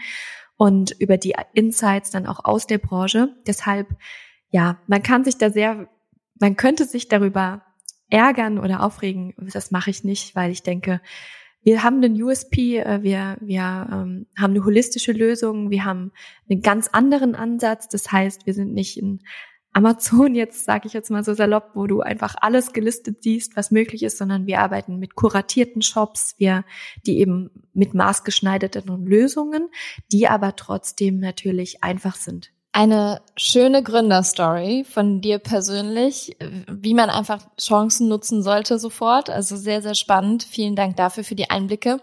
[0.60, 3.34] und über die Insights dann auch aus der Branche.
[3.48, 3.88] Deshalb,
[4.52, 5.88] ja, man kann sich da sehr,
[6.38, 7.64] man könnte sich darüber
[8.10, 9.34] ärgern oder aufregen.
[9.38, 11.00] Das mache ich nicht, weil ich denke,
[11.62, 16.12] wir haben einen USP, äh, wir, wir ähm, haben eine holistische Lösung, wir haben
[16.50, 17.88] einen ganz anderen Ansatz.
[17.88, 19.22] Das heißt, wir sind nicht ein
[19.74, 23.72] Amazon jetzt, sage ich jetzt mal so salopp, wo du einfach alles gelistet siehst, was
[23.72, 26.66] möglich ist, sondern wir arbeiten mit kuratierten Shops, wir,
[27.06, 29.70] die eben mit maßgeschneiderten Lösungen,
[30.12, 32.52] die aber trotzdem natürlich einfach sind.
[32.72, 36.38] Eine schöne Gründerstory von dir persönlich,
[36.72, 39.30] wie man einfach Chancen nutzen sollte sofort.
[39.30, 40.44] Also sehr, sehr spannend.
[40.44, 42.00] Vielen Dank dafür für die Einblicke.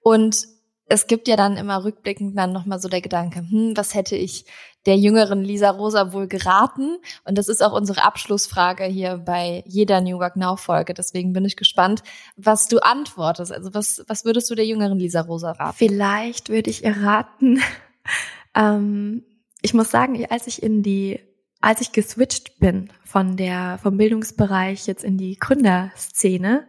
[0.00, 0.46] Und
[0.88, 4.44] es gibt ja dann immer rückblickend dann nochmal so der Gedanke, hm, was hätte ich
[4.86, 6.98] der jüngeren Lisa Rosa wohl geraten?
[7.24, 10.94] Und das ist auch unsere Abschlussfrage hier bei jeder New Work Now Folge.
[10.94, 12.04] Deswegen bin ich gespannt,
[12.36, 13.52] was du antwortest.
[13.52, 15.76] Also was, was würdest du der jüngeren Lisa Rosa raten?
[15.76, 17.60] Vielleicht würde ich ihr raten.
[18.54, 19.24] ähm,
[19.62, 21.18] ich muss sagen, als ich in die,
[21.60, 26.68] als ich geswitcht bin von der, vom Bildungsbereich jetzt in die Gründerszene,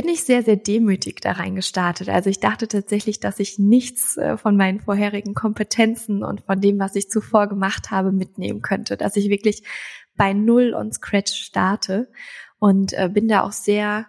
[0.00, 2.08] bin ich sehr, sehr demütig da reingestartet.
[2.08, 6.78] Also ich dachte tatsächlich, dass ich nichts äh, von meinen vorherigen Kompetenzen und von dem,
[6.78, 8.96] was ich zuvor gemacht habe, mitnehmen könnte.
[8.96, 9.64] Dass ich wirklich
[10.14, 12.12] bei Null und Scratch starte
[12.60, 14.06] und äh, bin da auch sehr,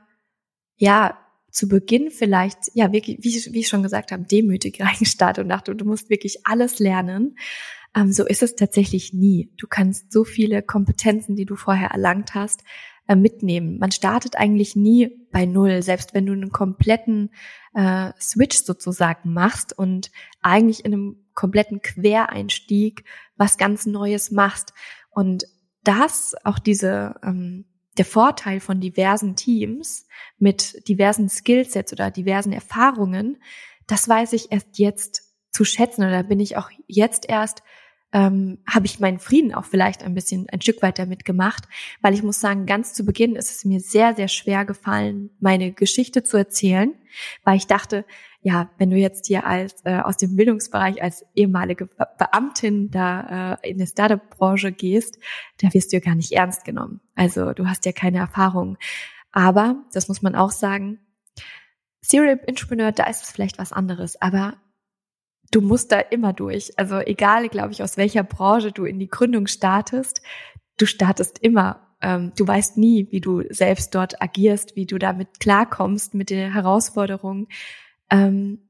[0.77, 1.17] ja,
[1.49, 5.75] zu Beginn vielleicht, ja, wirklich, wie, wie ich schon gesagt habe, demütig reingestartet und dachte,
[5.75, 7.35] du musst wirklich alles lernen.
[7.95, 9.51] Ähm, so ist es tatsächlich nie.
[9.57, 12.61] Du kannst so viele Kompetenzen, die du vorher erlangt hast,
[13.09, 13.79] äh, mitnehmen.
[13.79, 17.31] Man startet eigentlich nie bei Null, selbst wenn du einen kompletten
[17.73, 20.11] äh, Switch sozusagen machst und
[20.43, 23.03] eigentlich in einem kompletten Quereinstieg
[23.35, 24.73] was ganz Neues machst.
[25.09, 25.45] Und
[25.83, 27.65] das, auch diese, ähm,
[27.97, 30.05] der Vorteil von diversen Teams
[30.37, 33.41] mit diversen Skillsets oder diversen Erfahrungen,
[33.87, 37.63] das weiß ich erst jetzt zu schätzen oder bin ich auch jetzt erst
[38.11, 41.65] ähm, habe ich meinen Frieden auch vielleicht ein bisschen ein Stück weit damit gemacht,
[42.01, 45.71] weil ich muss sagen, ganz zu Beginn ist es mir sehr, sehr schwer gefallen, meine
[45.71, 46.93] Geschichte zu erzählen,
[47.43, 48.05] weil ich dachte,
[48.41, 51.87] ja, wenn du jetzt hier als äh, aus dem Bildungsbereich als ehemalige
[52.17, 55.19] Beamtin da äh, in der Startup-Branche gehst,
[55.61, 57.01] da wirst du ja gar nicht ernst genommen.
[57.15, 58.77] Also du hast ja keine Erfahrung.
[59.31, 60.99] Aber, das muss man auch sagen,
[62.01, 64.19] Serial Entrepreneur, da ist es vielleicht was anderes.
[64.21, 64.55] Aber
[65.51, 66.77] du musst da immer durch.
[66.77, 70.21] Also egal, glaube ich, aus welcher Branche du in die Gründung startest,
[70.77, 71.87] du startest immer.
[72.01, 76.53] Ähm, du weißt nie, wie du selbst dort agierst, wie du damit klarkommst mit den
[76.53, 77.47] Herausforderungen.
[78.09, 78.69] Ähm,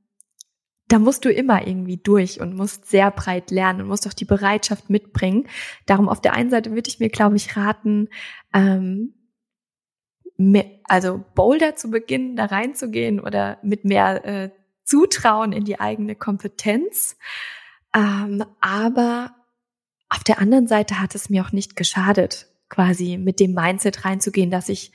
[0.88, 4.26] da musst du immer irgendwie durch und musst sehr breit lernen und musst auch die
[4.26, 5.48] Bereitschaft mitbringen.
[5.86, 8.10] Darum auf der einen Seite würde ich mir, glaube ich, raten,
[8.54, 9.14] ähm,
[10.36, 14.50] mehr, also bolder zu beginnen, da reinzugehen oder mit mehr äh,
[14.90, 17.16] Zutrauen in die eigene Kompetenz.
[17.94, 19.36] Ähm, aber
[20.10, 24.50] auf der anderen Seite hat es mir auch nicht geschadet, quasi mit dem Mindset reinzugehen,
[24.50, 24.92] dass ich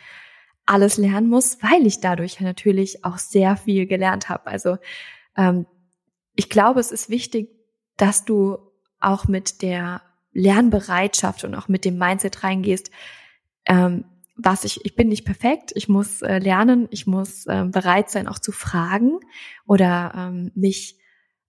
[0.66, 4.49] alles lernen muss, weil ich dadurch natürlich auch sehr viel gelernt habe.
[4.49, 4.78] Also
[5.36, 5.66] ähm,
[6.34, 7.51] ich glaube, es ist wichtig,
[7.97, 8.59] dass du
[8.99, 12.90] auch mit der Lernbereitschaft und auch mit dem Mindset reingehst,
[13.66, 14.05] ähm,
[14.37, 18.26] was ich, ich bin nicht perfekt, ich muss äh, lernen, ich muss äh, bereit sein,
[18.26, 19.20] auch zu fragen
[19.66, 20.99] oder ähm, mich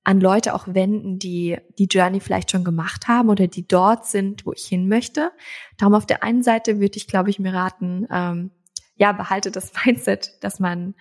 [0.03, 4.45] an Leute auch wenden, die die Journey vielleicht schon gemacht haben oder die dort sind,
[4.45, 5.31] wo ich hin möchte.
[5.77, 8.51] Darum auf der einen Seite würde ich, glaube ich, mir raten, ähm,
[8.97, 10.93] ja, behalte das Mindset, dass man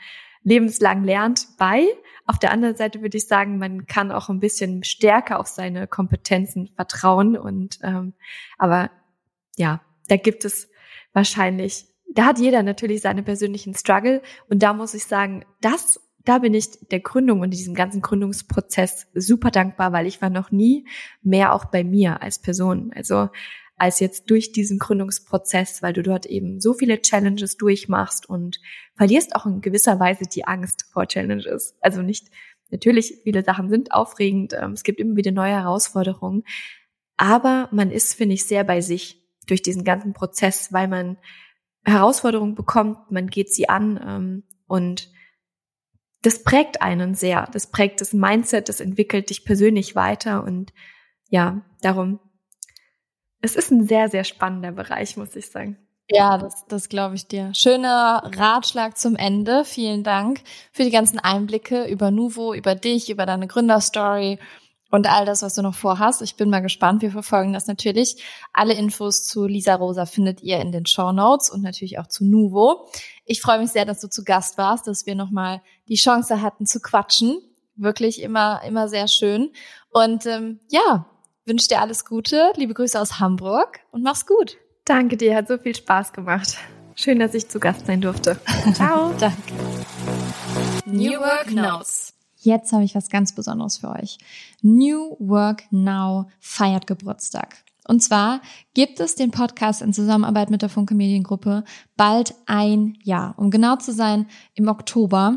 [0.42, 1.86] lebenslang lernt bei.
[2.26, 5.86] Auf der anderen Seite würde ich sagen, man kann auch ein bisschen stärker auf seine
[5.86, 8.14] Kompetenzen vertrauen und ähm,
[8.56, 8.90] aber
[9.56, 10.70] ja, da gibt es
[11.14, 16.38] wahrscheinlich, da hat jeder natürlich seine persönlichen Struggle und da muss ich sagen, das da
[16.38, 20.86] bin ich der Gründung und diesem ganzen Gründungsprozess super dankbar, weil ich war noch nie
[21.22, 22.92] mehr auch bei mir als Person.
[22.94, 23.28] Also
[23.76, 28.60] als jetzt durch diesen Gründungsprozess, weil du dort eben so viele Challenges durchmachst und
[28.96, 31.76] verlierst auch in gewisser Weise die Angst vor Challenges.
[31.80, 32.28] Also nicht,
[32.70, 36.44] natürlich, viele Sachen sind aufregend, ähm, es gibt immer wieder neue Herausforderungen,
[37.16, 41.18] aber man ist, finde ich, sehr bei sich durch diesen ganzen Prozess, weil man
[41.84, 45.10] Herausforderungen bekommt, man geht sie an ähm, und
[46.22, 47.48] das prägt einen sehr.
[47.52, 50.72] Das prägt das Mindset, das entwickelt dich persönlich weiter und
[51.28, 52.20] ja, darum
[53.44, 55.76] es ist ein sehr, sehr spannender Bereich, muss ich sagen.
[56.10, 57.52] Ja, das, das glaube ich dir.
[57.54, 59.64] Schöner Ratschlag zum Ende.
[59.64, 60.40] Vielen Dank
[60.72, 64.38] für die ganzen Einblicke über Nuvo, über dich, über deine Gründerstory
[64.94, 66.22] und all das, was du noch vorhast.
[66.22, 67.02] Ich bin mal gespannt.
[67.02, 68.22] Wir verfolgen das natürlich.
[68.52, 72.24] Alle Infos zu Lisa Rosa findet ihr in den Show Notes und natürlich auch zu
[72.24, 72.86] Nuvo.
[73.24, 76.64] Ich freue mich sehr, dass du zu Gast warst, dass wir nochmal die Chance hatten
[76.64, 77.38] zu quatschen.
[77.74, 79.50] Wirklich immer, immer sehr schön.
[79.90, 81.06] Und ähm, ja,
[81.44, 84.58] wünsche dir alles Gute, liebe Grüße aus Hamburg und mach's gut.
[84.84, 86.56] Danke dir, hat so viel Spaß gemacht.
[86.94, 88.38] Schön, dass ich zu Gast sein durfte.
[88.74, 89.12] Ciao.
[89.18, 89.54] Danke.
[90.86, 92.03] New Work Notes.
[92.44, 94.18] Jetzt habe ich was ganz Besonderes für euch.
[94.60, 97.64] New Work Now feiert Geburtstag.
[97.88, 98.42] Und zwar
[98.74, 101.64] gibt es den Podcast in Zusammenarbeit mit der Funke Mediengruppe
[101.96, 103.34] bald ein Jahr.
[103.38, 105.36] Um genau zu sein, im Oktober.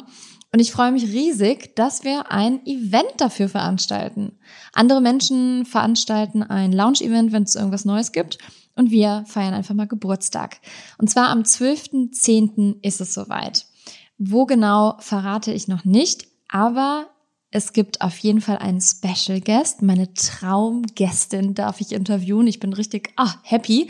[0.51, 4.37] Und ich freue mich riesig, dass wir ein Event dafür veranstalten.
[4.73, 8.37] Andere Menschen veranstalten ein Lounge-Event, wenn es irgendwas Neues gibt.
[8.75, 10.59] Und wir feiern einfach mal Geburtstag.
[10.97, 12.79] Und zwar am 12.10.
[12.81, 13.65] ist es soweit.
[14.17, 17.07] Wo genau verrate ich noch nicht, aber
[17.49, 19.81] es gibt auf jeden Fall einen Special Guest.
[19.81, 22.45] Meine Traumgästin darf ich interviewen.
[22.47, 23.89] Ich bin richtig ah, happy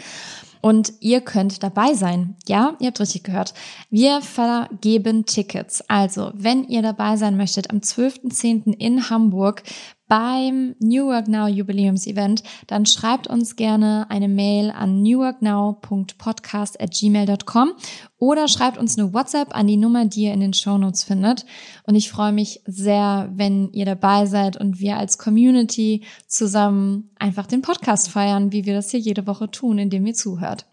[0.62, 2.36] und ihr könnt dabei sein.
[2.48, 3.54] Ja, ihr habt richtig gehört.
[3.90, 5.82] Wir vergeben Tickets.
[5.88, 8.74] Also, wenn ihr dabei sein möchtet, am 12.10.
[8.78, 9.64] in Hamburg
[10.08, 17.72] beim New Work Now Jubiläumsevent, dann schreibt uns gerne eine Mail an newworknow.podcast@gmail.com
[18.20, 21.46] oder schreibt uns eine WhatsApp an die Nummer, die ihr in den Shownotes findet.
[21.84, 27.48] Und ich freue mich sehr, wenn ihr dabei seid und wir als Community zusammen einfach
[27.48, 30.66] den Podcast feiern, wie wir das hier jede Woche tun, indem ihr zuhört.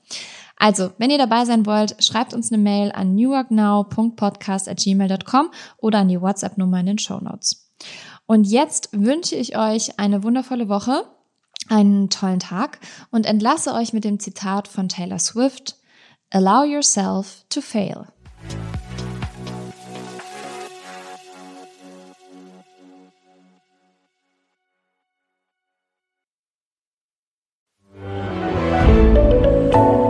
[0.57, 6.21] Also, wenn ihr dabei sein wollt, schreibt uns eine Mail an newworknow.podcast@gmail.com oder an die
[6.21, 7.73] WhatsApp-Nummer in den Shownotes.
[8.27, 11.05] Und jetzt wünsche ich euch eine wundervolle Woche,
[11.69, 12.79] einen tollen Tag
[13.11, 15.77] und entlasse euch mit dem Zitat von Taylor Swift,
[16.31, 18.07] Allow yourself to fail.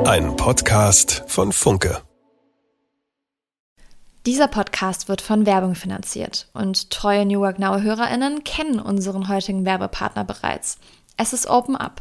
[0.06, 2.03] Ein Podcast von Funke.
[4.26, 9.66] Dieser Podcast wird von Werbung finanziert und treue New Work Now HörerInnen kennen unseren heutigen
[9.66, 10.78] Werbepartner bereits.
[11.18, 12.00] Es ist Open Up.